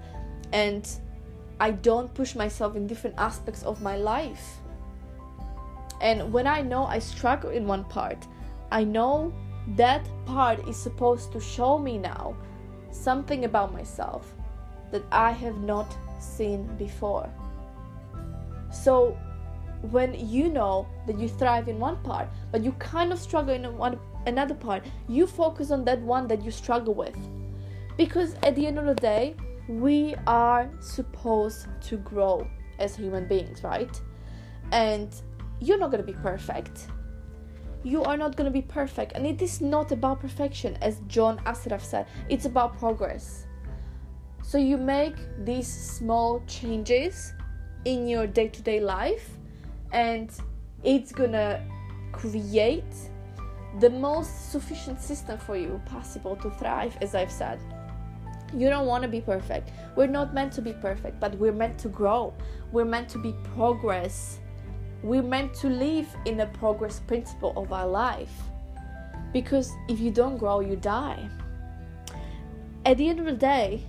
And 0.52 0.88
I 1.60 1.72
don't 1.72 2.12
push 2.14 2.34
myself 2.34 2.76
in 2.76 2.86
different 2.86 3.16
aspects 3.18 3.62
of 3.62 3.82
my 3.82 3.96
life. 3.96 4.56
And 6.00 6.32
when 6.32 6.46
I 6.46 6.62
know 6.62 6.86
I 6.86 6.98
struggle 6.98 7.50
in 7.50 7.66
one 7.66 7.84
part, 7.84 8.26
I 8.72 8.84
know 8.84 9.34
that 9.76 10.08
part 10.24 10.66
is 10.66 10.76
supposed 10.76 11.30
to 11.32 11.40
show 11.40 11.78
me 11.78 11.98
now 11.98 12.36
something 12.90 13.44
about 13.44 13.72
myself 13.72 14.32
that 14.92 15.02
I 15.12 15.32
have 15.32 15.58
not 15.58 15.94
seen 16.20 16.64
before. 16.76 17.28
So 18.70 19.16
when 19.82 20.14
you 20.28 20.48
know 20.48 20.86
that 21.06 21.18
you 21.18 21.28
thrive 21.28 21.68
in 21.68 21.78
one 21.78 21.96
part, 22.02 22.28
but 22.52 22.62
you 22.62 22.72
kind 22.72 23.12
of 23.12 23.18
struggle 23.18 23.54
in 23.54 23.76
one 23.76 23.98
another 24.26 24.54
part, 24.54 24.84
you 25.08 25.26
focus 25.26 25.70
on 25.70 25.84
that 25.84 26.00
one 26.00 26.26
that 26.28 26.42
you 26.42 26.50
struggle 26.50 26.94
with. 26.94 27.16
Because 27.96 28.34
at 28.42 28.54
the 28.54 28.66
end 28.66 28.78
of 28.78 28.86
the 28.86 28.94
day, 28.94 29.36
we 29.68 30.14
are 30.26 30.70
supposed 30.80 31.66
to 31.82 31.96
grow 31.98 32.46
as 32.78 32.96
human 32.96 33.26
beings, 33.26 33.62
right? 33.62 34.00
And 34.72 35.14
you're 35.60 35.78
not 35.78 35.90
going 35.90 36.04
to 36.04 36.12
be 36.12 36.18
perfect. 36.18 36.88
You 37.82 38.02
are 38.02 38.16
not 38.16 38.36
going 38.36 38.46
to 38.46 38.50
be 38.50 38.62
perfect. 38.62 39.12
And 39.14 39.26
it 39.26 39.40
is 39.40 39.60
not 39.60 39.92
about 39.92 40.20
perfection, 40.20 40.76
as 40.82 41.00
John 41.06 41.38
Assaraf 41.40 41.80
said, 41.80 42.06
it's 42.28 42.44
about 42.44 42.78
progress. 42.78 43.46
So 44.42 44.58
you 44.58 44.76
make 44.76 45.16
these 45.44 45.66
small 45.66 46.42
changes 46.46 47.32
in 47.84 48.06
your 48.06 48.26
day 48.26 48.48
to 48.48 48.62
day 48.62 48.80
life, 48.80 49.30
and 49.96 50.30
it's 50.84 51.10
to 51.10 51.62
create 52.12 52.94
the 53.80 53.88
most 53.88 54.52
sufficient 54.52 55.00
system 55.00 55.38
for 55.38 55.56
you 55.56 55.80
possible 55.86 56.36
to 56.36 56.50
thrive, 56.50 56.94
as 57.00 57.14
I've 57.14 57.32
said. 57.32 57.58
You 58.54 58.68
don't 58.68 58.86
want 58.86 59.02
to 59.04 59.08
be 59.08 59.22
perfect. 59.22 59.70
We're 59.96 60.06
not 60.06 60.34
meant 60.34 60.52
to 60.52 60.62
be 60.62 60.74
perfect, 60.74 61.18
but 61.18 61.34
we're 61.38 61.58
meant 61.64 61.78
to 61.78 61.88
grow. 61.88 62.34
We're 62.72 62.84
meant 62.84 63.08
to 63.10 63.18
be 63.18 63.34
progress. 63.54 64.38
We're 65.02 65.22
meant 65.22 65.54
to 65.54 65.68
live 65.68 66.08
in 66.26 66.36
the 66.36 66.46
progress 66.46 67.00
principle 67.00 67.54
of 67.56 67.72
our 67.72 67.88
life. 67.88 68.36
Because 69.32 69.72
if 69.88 69.98
you 69.98 70.10
don't 70.10 70.36
grow, 70.36 70.60
you 70.60 70.76
die. 70.76 71.26
At 72.84 72.98
the 72.98 73.08
end 73.08 73.18
of 73.18 73.24
the 73.24 73.32
day, 73.32 73.82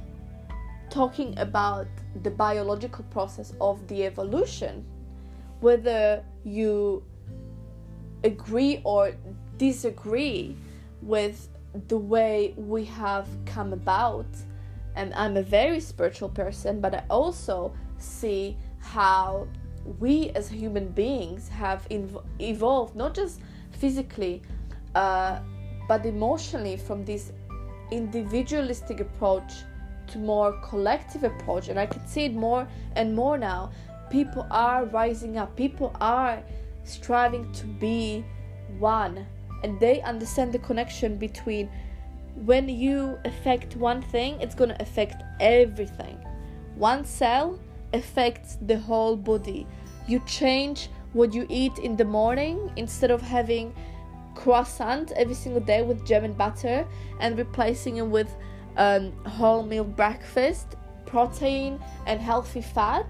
talking 0.90 1.38
about 1.38 1.88
the 2.24 2.32
biological 2.32 3.04
process 3.12 3.54
of 3.60 3.86
the 3.90 4.06
evolution, 4.06 4.86
whether 5.60 6.24
you 6.44 7.04
agree 8.24 8.82
or 8.84 9.14
disagree 9.58 10.56
with 11.02 11.50
the 11.88 11.98
way 11.98 12.54
we 12.58 12.84
have 12.86 13.28
come 13.46 13.74
about. 13.74 14.28
And 14.96 15.14
I'm 15.14 15.38
a 15.38 15.44
very 15.44 15.80
spiritual 15.80 16.30
person, 16.30 16.82
but 16.82 16.94
I 16.96 17.04
also 17.10 17.74
see 17.98 18.58
how 18.80 19.48
we 20.00 20.32
as 20.32 20.50
human 20.50 20.90
beings 20.90 21.48
have 21.48 21.88
inv- 21.90 22.24
evolved 22.40 22.96
not 22.96 23.14
just 23.14 23.40
physically 23.72 24.42
uh, 24.96 25.40
but 25.88 26.06
emotionally 26.06 26.76
from 26.76 27.06
this 27.06 27.32
individualistic 27.92 29.00
approach 29.00 29.54
to 30.08 30.18
more 30.18 30.60
collective 30.62 31.24
approach. 31.24 31.70
And 31.70 31.80
i 31.80 31.86
can 31.86 32.06
see 32.08 32.26
it 32.26 32.34
more 32.34 32.68
and 32.96 33.16
more 33.16 33.38
now 33.38 33.72
people 34.10 34.46
are 34.52 34.86
rising 34.86 35.38
up 35.38 35.56
people 35.56 35.96
are 36.00 36.42
striving 36.84 37.52
to 37.52 37.66
be 37.66 38.24
one 38.80 39.26
and 39.64 39.80
they 39.80 40.02
understand 40.02 40.54
the 40.54 40.60
connection 40.60 41.18
between 41.18 41.70
when 42.46 42.70
you 42.70 43.18
affect 43.26 43.76
one 43.76 44.02
thing, 44.02 44.40
it's 44.40 44.54
going 44.54 44.70
to 44.70 44.82
affect 44.82 45.24
everything. 45.40 46.18
One 46.76 47.04
cell 47.04 47.60
affects 47.94 48.58
the 48.62 48.78
whole 48.78 49.16
body. 49.16 49.66
You 50.08 50.22
change 50.28 50.90
what 51.14 51.34
you 51.34 51.48
eat 51.50 51.78
in 51.80 51.96
the 51.96 52.06
morning 52.06 52.72
instead 52.76 53.10
of 53.10 53.22
having 53.22 53.74
croissant 54.36 55.12
every 55.14 55.34
single 55.34 55.62
day 55.62 55.82
with 55.82 56.06
jam 56.06 56.24
and 56.24 56.38
butter 56.38 56.86
and 57.20 57.38
replacing 57.38 57.98
it 57.98 58.06
with 58.06 58.36
um, 58.78 59.12
wholemeal 59.26 59.96
breakfast, 59.96 60.76
protein, 61.08 61.80
and 62.06 62.22
healthy 62.22 62.62
fat. 62.62 63.08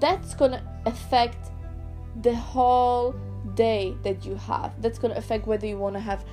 That's 0.00 0.34
gonna 0.34 0.62
affect 0.86 1.50
the 2.22 2.34
whole 2.34 3.14
day 3.54 3.94
that 4.02 4.24
you 4.24 4.36
have. 4.36 4.80
That's 4.80 4.98
gonna 4.98 5.14
affect 5.14 5.46
whether 5.46 5.66
you 5.66 5.78
wanna 5.78 6.00
have 6.00 6.24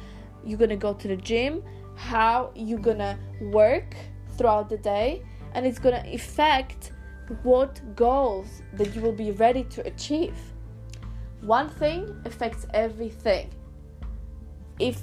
you're 0.46 0.58
gonna 0.58 0.78
go 0.78 0.94
to 0.94 1.08
the 1.08 1.18
gym, 1.18 1.64
how 1.96 2.52
you're 2.56 2.80
gonna 2.80 3.20
work 3.42 3.96
throughout 4.38 4.70
the 4.70 4.78
day, 4.78 5.22
and 5.54 5.66
it's 5.66 5.80
gonna 5.80 6.04
affect 6.14 6.92
what 7.44 7.82
goals 7.96 8.62
that 8.74 8.96
you 8.96 9.02
will 9.02 9.14
be 9.14 9.32
ready 9.32 9.64
to 9.66 9.86
achieve. 9.86 10.38
One 11.42 11.70
thing 11.70 12.22
affects 12.26 12.66
everything. 12.74 13.50
If 14.80 15.02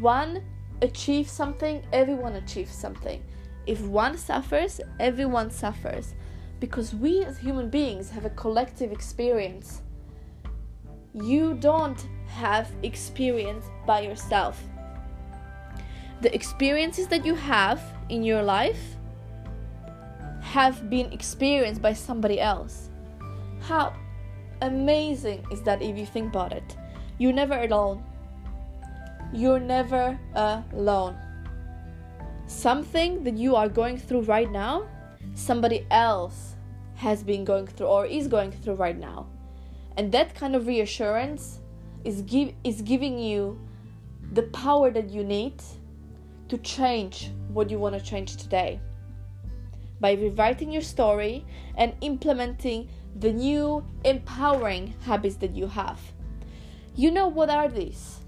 one 0.00 0.42
achieves 0.80 1.30
something, 1.30 1.84
everyone 1.92 2.34
achieves 2.34 2.72
something. 2.72 3.22
If 3.66 3.80
one 3.82 4.18
suffers, 4.18 4.80
everyone 4.98 5.50
suffers. 5.50 6.14
Because 6.62 6.94
we 6.94 7.24
as 7.24 7.38
human 7.38 7.68
beings 7.68 8.08
have 8.10 8.24
a 8.24 8.30
collective 8.30 8.92
experience. 8.92 9.82
You 11.12 11.54
don't 11.54 12.00
have 12.28 12.70
experience 12.82 13.66
by 13.84 14.00
yourself 14.02 14.62
the 16.22 16.32
experiences 16.32 17.08
that 17.08 17.26
you 17.26 17.34
have 17.34 17.82
in 18.08 18.22
your 18.22 18.42
life 18.42 18.96
have 20.40 20.88
been 20.88 21.12
experienced 21.12 21.82
by 21.82 21.92
somebody 21.92 22.38
else. 22.40 22.90
How 23.60 23.92
amazing 24.60 25.44
is 25.50 25.62
that 25.62 25.82
if 25.82 25.98
you 25.98 26.06
think 26.06 26.28
about 26.28 26.52
it? 26.52 26.76
You're 27.18 27.32
never 27.32 27.58
alone. 27.58 28.04
You're 29.32 29.58
never 29.58 30.18
alone. 30.34 31.16
Something 32.46 33.24
that 33.24 33.36
you 33.36 33.56
are 33.56 33.68
going 33.68 33.98
through 33.98 34.22
right 34.22 34.50
now, 34.50 34.86
somebody 35.34 35.86
else 35.90 36.51
has 37.02 37.24
been 37.24 37.44
going 37.44 37.66
through 37.66 37.88
or 37.88 38.06
is 38.06 38.28
going 38.28 38.52
through 38.52 38.74
right 38.74 38.96
now. 38.96 39.26
And 39.96 40.12
that 40.12 40.36
kind 40.36 40.54
of 40.54 40.68
reassurance 40.68 41.58
is 42.04 42.22
give 42.22 42.54
is 42.62 42.80
giving 42.80 43.18
you 43.18 43.58
the 44.32 44.44
power 44.64 44.88
that 44.92 45.10
you 45.10 45.24
need 45.24 45.60
to 46.48 46.58
change 46.58 47.32
what 47.48 47.70
you 47.70 47.78
want 47.78 47.98
to 47.98 48.00
change 48.00 48.36
today 48.36 48.80
by 50.00 50.12
rewriting 50.12 50.70
your 50.70 50.82
story 50.82 51.44
and 51.76 51.92
implementing 52.00 52.88
the 53.16 53.32
new 53.32 53.84
empowering 54.04 54.94
habits 55.04 55.36
that 55.36 55.56
you 55.56 55.66
have. 55.66 56.00
You 56.94 57.10
know 57.10 57.26
what 57.26 57.50
are 57.50 57.68
these? 57.68 58.20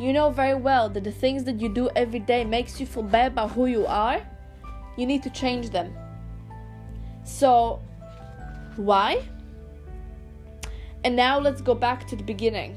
You 0.00 0.14
know 0.14 0.30
very 0.30 0.54
well 0.54 0.88
that 0.88 1.04
the 1.04 1.12
things 1.12 1.44
that 1.44 1.60
you 1.60 1.68
do 1.68 1.90
every 1.94 2.20
day 2.20 2.44
makes 2.44 2.80
you 2.80 2.86
feel 2.86 3.02
bad 3.02 3.32
about 3.32 3.50
who 3.50 3.66
you 3.66 3.86
are. 3.86 4.20
You 4.96 5.04
need 5.04 5.22
to 5.24 5.30
change 5.30 5.68
them. 5.68 5.92
So, 7.30 7.80
why? 8.76 9.22
And 11.04 11.16
now 11.16 11.38
let's 11.38 11.62
go 11.62 11.74
back 11.74 12.06
to 12.08 12.16
the 12.16 12.24
beginning. 12.24 12.76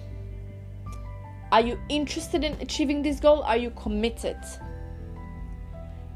Are 1.52 1.60
you 1.60 1.78
interested 1.89 2.44
in 2.44 2.54
achieving 2.62 3.02
this 3.02 3.20
goal? 3.20 3.42
Are 3.44 3.58
you 3.58 3.72
committed? 3.72 4.38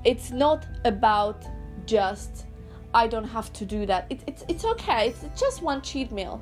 It's 0.05 0.31
not 0.31 0.65
about 0.85 1.45
just, 1.85 2.45
I 2.93 3.07
don't 3.07 3.27
have 3.27 3.51
to 3.53 3.65
do 3.65 3.85
that. 3.87 4.05
It, 4.09 4.21
it's 4.27 4.45
it's 4.47 4.63
okay. 4.63 5.09
It's 5.09 5.25
just 5.37 5.61
one 5.61 5.81
cheat 5.81 6.11
meal. 6.11 6.41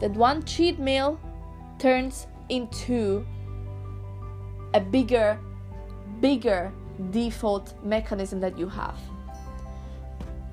That 0.00 0.12
one 0.12 0.42
cheat 0.44 0.78
meal 0.78 1.20
turns 1.78 2.26
into 2.48 3.24
a 4.72 4.80
bigger, 4.80 5.38
bigger 6.20 6.72
default 7.10 7.74
mechanism 7.84 8.40
that 8.40 8.58
you 8.58 8.68
have. 8.68 8.98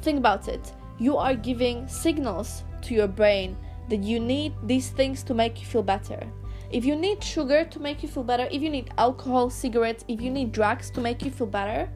Think 0.01 0.17
about 0.17 0.47
it. 0.47 0.73
You 0.97 1.17
are 1.17 1.35
giving 1.35 1.87
signals 1.87 2.63
to 2.83 2.93
your 2.93 3.07
brain 3.07 3.57
that 3.89 4.03
you 4.03 4.19
need 4.19 4.53
these 4.63 4.89
things 4.89 5.23
to 5.23 5.33
make 5.33 5.59
you 5.59 5.65
feel 5.65 5.83
better. 5.83 6.27
If 6.71 6.85
you 6.85 6.95
need 6.95 7.23
sugar 7.23 7.65
to 7.65 7.79
make 7.79 8.01
you 8.01 8.09
feel 8.09 8.23
better, 8.23 8.47
if 8.49 8.61
you 8.61 8.69
need 8.69 8.91
alcohol, 8.97 9.49
cigarettes, 9.49 10.05
if 10.07 10.21
you 10.21 10.31
need 10.31 10.51
drugs 10.53 10.89
to 10.91 11.01
make 11.01 11.23
you 11.23 11.29
feel 11.29 11.47
better, 11.47 11.89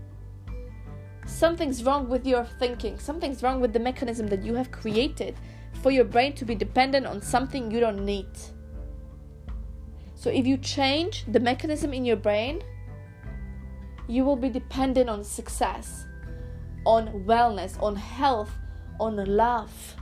something's 1.25 1.83
wrong 1.83 2.09
with 2.09 2.27
your 2.27 2.45
thinking. 2.59 2.99
Something's 2.99 3.41
wrong 3.41 3.61
with 3.61 3.73
the 3.73 3.79
mechanism 3.79 4.27
that 4.27 4.43
you 4.43 4.53
have 4.53 4.71
created 4.71 5.35
for 5.81 5.91
your 5.91 6.03
brain 6.03 6.33
to 6.33 6.45
be 6.45 6.55
dependent 6.55 7.05
on 7.05 7.21
something 7.21 7.71
you 7.71 7.79
don't 7.79 8.03
need. 8.05 8.27
So 10.15 10.29
if 10.29 10.45
you 10.45 10.57
change 10.57 11.25
the 11.31 11.39
mechanism 11.39 11.93
in 11.93 12.03
your 12.03 12.17
brain, 12.17 12.61
you 14.07 14.25
will 14.25 14.35
be 14.35 14.49
dependent 14.49 15.09
on 15.09 15.23
success, 15.23 16.05
on 16.85 17.07
wellness, 17.25 17.81
on 17.81 17.95
health, 17.95 18.51
on 18.99 19.23
love. 19.25 19.95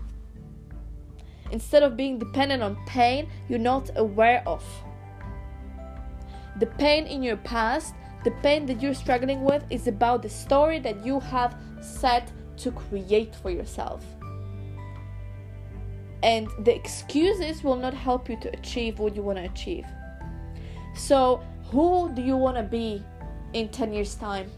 Instead 1.52 1.84
of 1.84 1.96
being 1.96 2.18
dependent 2.18 2.64
on 2.64 2.78
pain 2.86 3.30
you're 3.48 3.60
not 3.60 3.90
aware 3.96 4.44
of. 4.48 4.64
The 6.60 6.68
pain 6.68 7.08
in 7.08 7.24
your 7.24 7.38
past, 7.38 7.94
the 8.24 8.32
pain 8.44 8.66
that 8.68 8.82
you're 8.82 8.94
struggling 8.94 9.44
with, 9.44 9.64
is 9.70 9.88
about 9.88 10.22
the 10.22 10.30
story 10.30 10.80
that 10.80 11.06
you 11.06 11.20
have 11.20 11.56
set 11.82 12.32
to 12.58 12.72
create 12.72 13.36
for 13.36 13.50
yourself. 13.50 14.06
And 16.22 16.48
the 16.60 16.74
excuses 16.74 17.64
will 17.64 17.76
not 17.76 17.94
help 17.94 18.30
you 18.30 18.38
to 18.40 18.54
achieve 18.54 19.00
what 19.00 19.16
you 19.16 19.24
want 19.24 19.40
to 19.40 19.44
achieve. 19.44 19.86
So, 20.96 21.44
who 21.66 22.12
do 22.14 22.22
you 22.22 22.38
want 22.38 22.56
to 22.56 22.64
be 22.64 23.04
in 23.54 23.70
10 23.70 23.94
years' 23.94 24.16
time? 24.16 24.50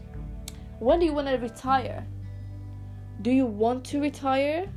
When 0.78 1.00
do 1.00 1.06
you 1.06 1.12
want 1.12 1.28
to 1.28 1.36
retire? 1.36 2.06
Do 3.22 3.30
you 3.30 3.46
want 3.46 3.84
to 3.86 4.00
retire? 4.00 4.68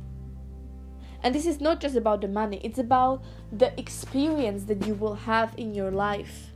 And 1.22 1.34
this 1.34 1.46
is 1.46 1.60
not 1.60 1.80
just 1.80 1.96
about 1.96 2.20
the 2.20 2.28
money, 2.28 2.60
it's 2.64 2.78
about 2.78 3.22
the 3.52 3.78
experience 3.78 4.64
that 4.64 4.86
you 4.86 4.94
will 4.94 5.14
have 5.14 5.54
in 5.58 5.74
your 5.74 5.90
life. 5.90 6.52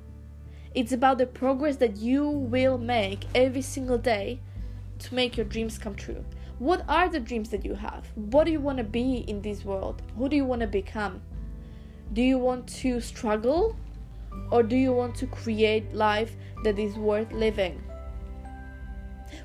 It's 0.75 0.93
about 0.93 1.19
the 1.19 1.27
progress 1.27 1.77
that 1.77 1.97
you 1.97 2.29
will 2.29 2.79
make 2.79 3.27
every 3.35 3.63
single 3.63 3.99
day 3.99 4.41
to 5.01 5.15
make 5.15 5.37
your 5.37 5.47
dreams 5.47 5.79
come 5.79 5.95
true. 5.95 6.25
What 6.59 6.85
are 6.89 7.09
the 7.09 7.21
dreams 7.21 7.51
that 7.51 7.65
you 7.65 7.75
have? 7.75 8.07
What 8.15 8.45
do 8.45 8.53
you 8.53 8.61
want 8.61 8.79
to 8.79 8.85
be 8.85 9.19
in 9.29 9.43
this 9.43 9.65
world? 9.65 10.03
Who 10.17 10.29
do 10.29 10.37
you 10.37 10.45
want 10.45 10.63
to 10.63 10.67
become? 10.67 11.21
Do 12.13 12.23
you 12.23 12.39
want 12.39 12.67
to 12.81 13.01
struggle 13.01 13.77
or 14.51 14.63
do 14.63 14.77
you 14.77 14.93
want 14.93 15.15
to 15.17 15.27
create 15.27 15.95
life 15.95 16.37
that 16.63 16.79
is 16.79 16.97
worth 16.97 17.31
living 17.33 17.83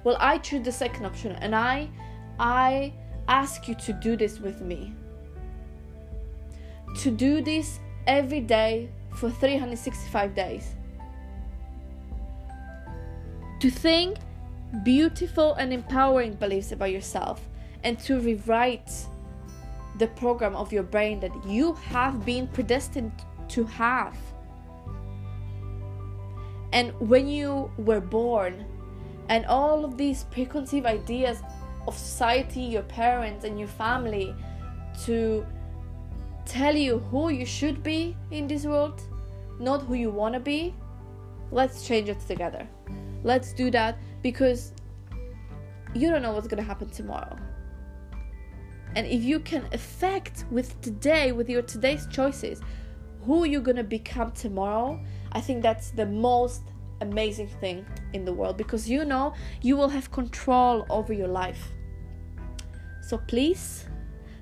well 0.03 0.17
i 0.19 0.37
choose 0.37 0.63
the 0.63 0.71
second 0.71 1.05
option 1.05 1.31
and 1.33 1.55
i 1.55 1.87
i 2.39 2.93
ask 3.29 3.67
you 3.67 3.75
to 3.75 3.93
do 3.93 4.17
this 4.17 4.39
with 4.39 4.59
me. 4.61 4.93
To 7.01 7.11
do 7.11 7.41
this 7.41 7.79
every 8.07 8.41
day 8.41 8.89
for 9.15 9.29
365 9.29 10.33
days. 10.33 10.75
To 13.59 13.69
think 13.69 14.17
beautiful 14.83 15.53
and 15.53 15.71
empowering 15.71 16.33
beliefs 16.33 16.71
about 16.71 16.91
yourself 16.91 17.41
and 17.83 17.99
to 17.99 18.19
rewrite 18.19 18.91
the 19.99 20.07
program 20.07 20.55
of 20.55 20.73
your 20.73 20.83
brain 20.83 21.19
that 21.19 21.31
you 21.45 21.73
have 21.73 22.25
been 22.25 22.47
predestined 22.47 23.11
to 23.49 23.63
have. 23.65 24.17
And 26.71 26.93
when 26.99 27.27
you 27.27 27.71
were 27.77 27.99
born, 27.99 28.65
and 29.27 29.45
all 29.45 29.85
of 29.85 29.97
these 29.97 30.23
preconceived 30.25 30.85
ideas 30.85 31.41
of 31.87 31.97
society, 31.97 32.61
your 32.61 32.83
parents, 32.83 33.45
and 33.45 33.57
your 33.59 33.67
family 33.67 34.35
to 35.05 35.45
tell 36.45 36.75
you 36.75 36.99
who 36.99 37.29
you 37.29 37.45
should 37.45 37.83
be 37.83 38.17
in 38.31 38.47
this 38.47 38.65
world, 38.65 39.01
not 39.59 39.81
who 39.83 39.93
you 39.93 40.09
want 40.09 40.33
to 40.33 40.39
be, 40.39 40.73
let's 41.51 41.87
change 41.87 42.09
it 42.09 42.19
together. 42.21 42.67
Let's 43.23 43.53
do 43.53 43.69
that 43.71 43.97
because 44.21 44.73
you 45.93 46.09
don't 46.09 46.21
know 46.21 46.33
what's 46.33 46.47
going 46.47 46.61
to 46.61 46.67
happen 46.67 46.89
tomorrow. 46.89 47.37
And 48.95 49.05
if 49.05 49.23
you 49.23 49.39
can 49.39 49.67
affect 49.71 50.45
with 50.49 50.79
today, 50.81 51.31
with 51.31 51.49
your 51.49 51.61
today's 51.61 52.07
choices, 52.07 52.61
who 53.25 53.43
you're 53.43 53.61
going 53.61 53.77
to 53.77 53.83
become 53.83 54.31
tomorrow, 54.31 54.99
I 55.31 55.41
think 55.41 55.61
that's 55.61 55.91
the 55.91 56.05
most 56.05 56.63
amazing 57.01 57.47
thing 57.59 57.85
in 58.13 58.25
the 58.25 58.33
world 58.33 58.57
because 58.57 58.89
you 58.89 59.05
know 59.05 59.33
you 59.61 59.75
will 59.77 59.89
have 59.89 60.11
control 60.11 60.85
over 60.89 61.13
your 61.13 61.27
life. 61.27 61.71
So 63.01 63.17
please, 63.17 63.85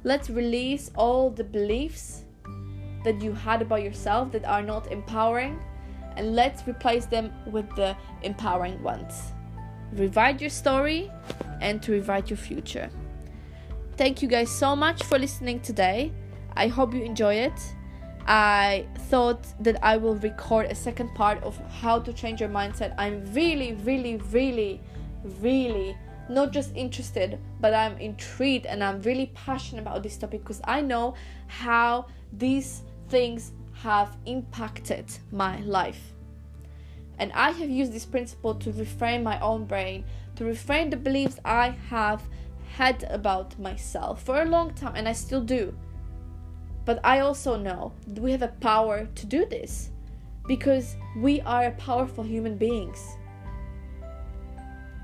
let's 0.04 0.30
release 0.30 0.91
all 0.96 1.30
the 1.30 1.43
beliefs 1.43 2.24
that 3.04 3.22
you 3.22 3.32
had 3.32 3.62
about 3.62 3.84
yourself 3.84 4.32
that 4.32 4.46
are 4.46 4.62
not 4.62 4.91
empowering 4.91 5.60
and 6.15 6.36
let's 6.36 6.67
replace 6.67 7.06
them 7.06 7.32
with 7.46 7.70
the 7.76 7.96
empowering 8.24 8.82
ones. 8.84 9.34
Rewrite 9.93 10.41
your 10.41 10.50
story 10.50 11.12
and 11.62 11.82
to 11.84 11.93
rewrite 11.93 12.30
your 12.30 12.38
future. 12.38 12.89
Thank 13.96 14.22
you 14.22 14.28
guys 14.28 14.52
so 14.52 14.76
much 14.76 15.04
for 15.04 15.17
listening 15.17 15.60
today. 15.62 16.12
I 16.56 16.67
hope 16.67 16.93
you 16.93 17.04
enjoy 17.04 17.36
it. 17.36 17.60
I 18.28 18.86
thought 19.10 19.48
that 19.63 19.78
I 19.82 19.96
will 19.96 20.16
record 20.16 20.66
a 20.66 20.76
second 20.76 21.16
part 21.16 21.42
of 21.44 21.58
how 21.72 22.00
to 22.00 22.12
change 22.12 22.42
your 22.42 22.50
mindset. 22.50 22.94
I'm 22.98 23.24
really, 23.34 23.74
really, 23.74 24.18
really, 24.32 24.82
really 25.40 25.98
not 26.30 26.52
just 26.52 26.76
interested, 26.76 27.40
but 27.62 27.74
I'm 27.74 27.98
intrigued 28.00 28.66
and 28.66 28.84
I'm 28.84 29.02
really 29.02 29.28
passionate 29.34 29.82
about 29.82 30.04
this 30.04 30.18
topic 30.18 30.42
because 30.42 30.60
I 30.66 30.82
know 30.82 31.13
how 31.48 32.08
these 32.34 32.82
things 33.08 33.54
have 33.82 34.18
impacted 34.26 35.06
my 35.32 35.62
life. 35.62 36.13
And 37.20 37.32
I 37.32 37.52
have 37.52 37.70
used 37.70 37.94
this 37.94 38.06
principle 38.06 38.56
to 38.56 38.72
reframe 38.72 39.24
my 39.24 39.40
own 39.40 39.66
brain, 39.66 40.04
to 40.36 40.44
reframe 40.44 40.92
the 40.92 40.98
beliefs 40.98 41.40
I 41.46 41.70
have 41.90 42.24
had 42.74 43.04
about 43.10 43.58
myself 43.58 44.24
for 44.24 44.42
a 44.42 44.46
long 44.46 44.74
time, 44.74 44.94
and 44.96 45.08
I 45.08 45.13
still 45.13 45.42
do. 45.42 45.74
But 46.88 47.02
I 47.04 47.19
also 47.19 47.58
know 47.58 47.91
that 48.08 48.21
we 48.23 48.32
have 48.32 48.41
a 48.41 48.47
power 48.47 49.10
to 49.13 49.26
do 49.26 49.45
this 49.45 49.91
because 50.47 50.95
we 51.17 51.41
are 51.41 51.69
powerful 51.71 52.23
human 52.23 52.58
beings. 52.58 53.17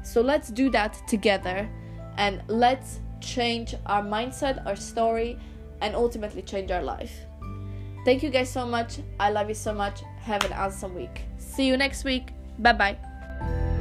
So 0.01 0.21
let's 0.21 0.47
do 0.47 0.69
that 0.69 0.97
together 1.09 1.69
and 2.17 2.41
let's 2.47 3.01
change 3.19 3.75
our 3.85 4.01
mindset, 4.01 4.65
our 4.65 4.77
story, 4.77 5.37
and 5.81 5.93
ultimately 5.93 6.41
change 6.41 6.71
our 6.71 6.81
life. 6.81 7.13
Thank 8.05 8.23
you 8.23 8.29
guys 8.29 8.49
so 8.49 8.65
much. 8.65 8.99
I 9.19 9.31
love 9.31 9.49
you 9.49 9.55
so 9.55 9.73
much. 9.73 10.03
Have 10.21 10.45
an 10.45 10.53
awesome 10.53 10.95
week. 10.95 11.23
See 11.37 11.67
you 11.67 11.75
next 11.75 12.05
week. 12.05 12.29
Bye 12.59 12.73
bye. 12.73 13.72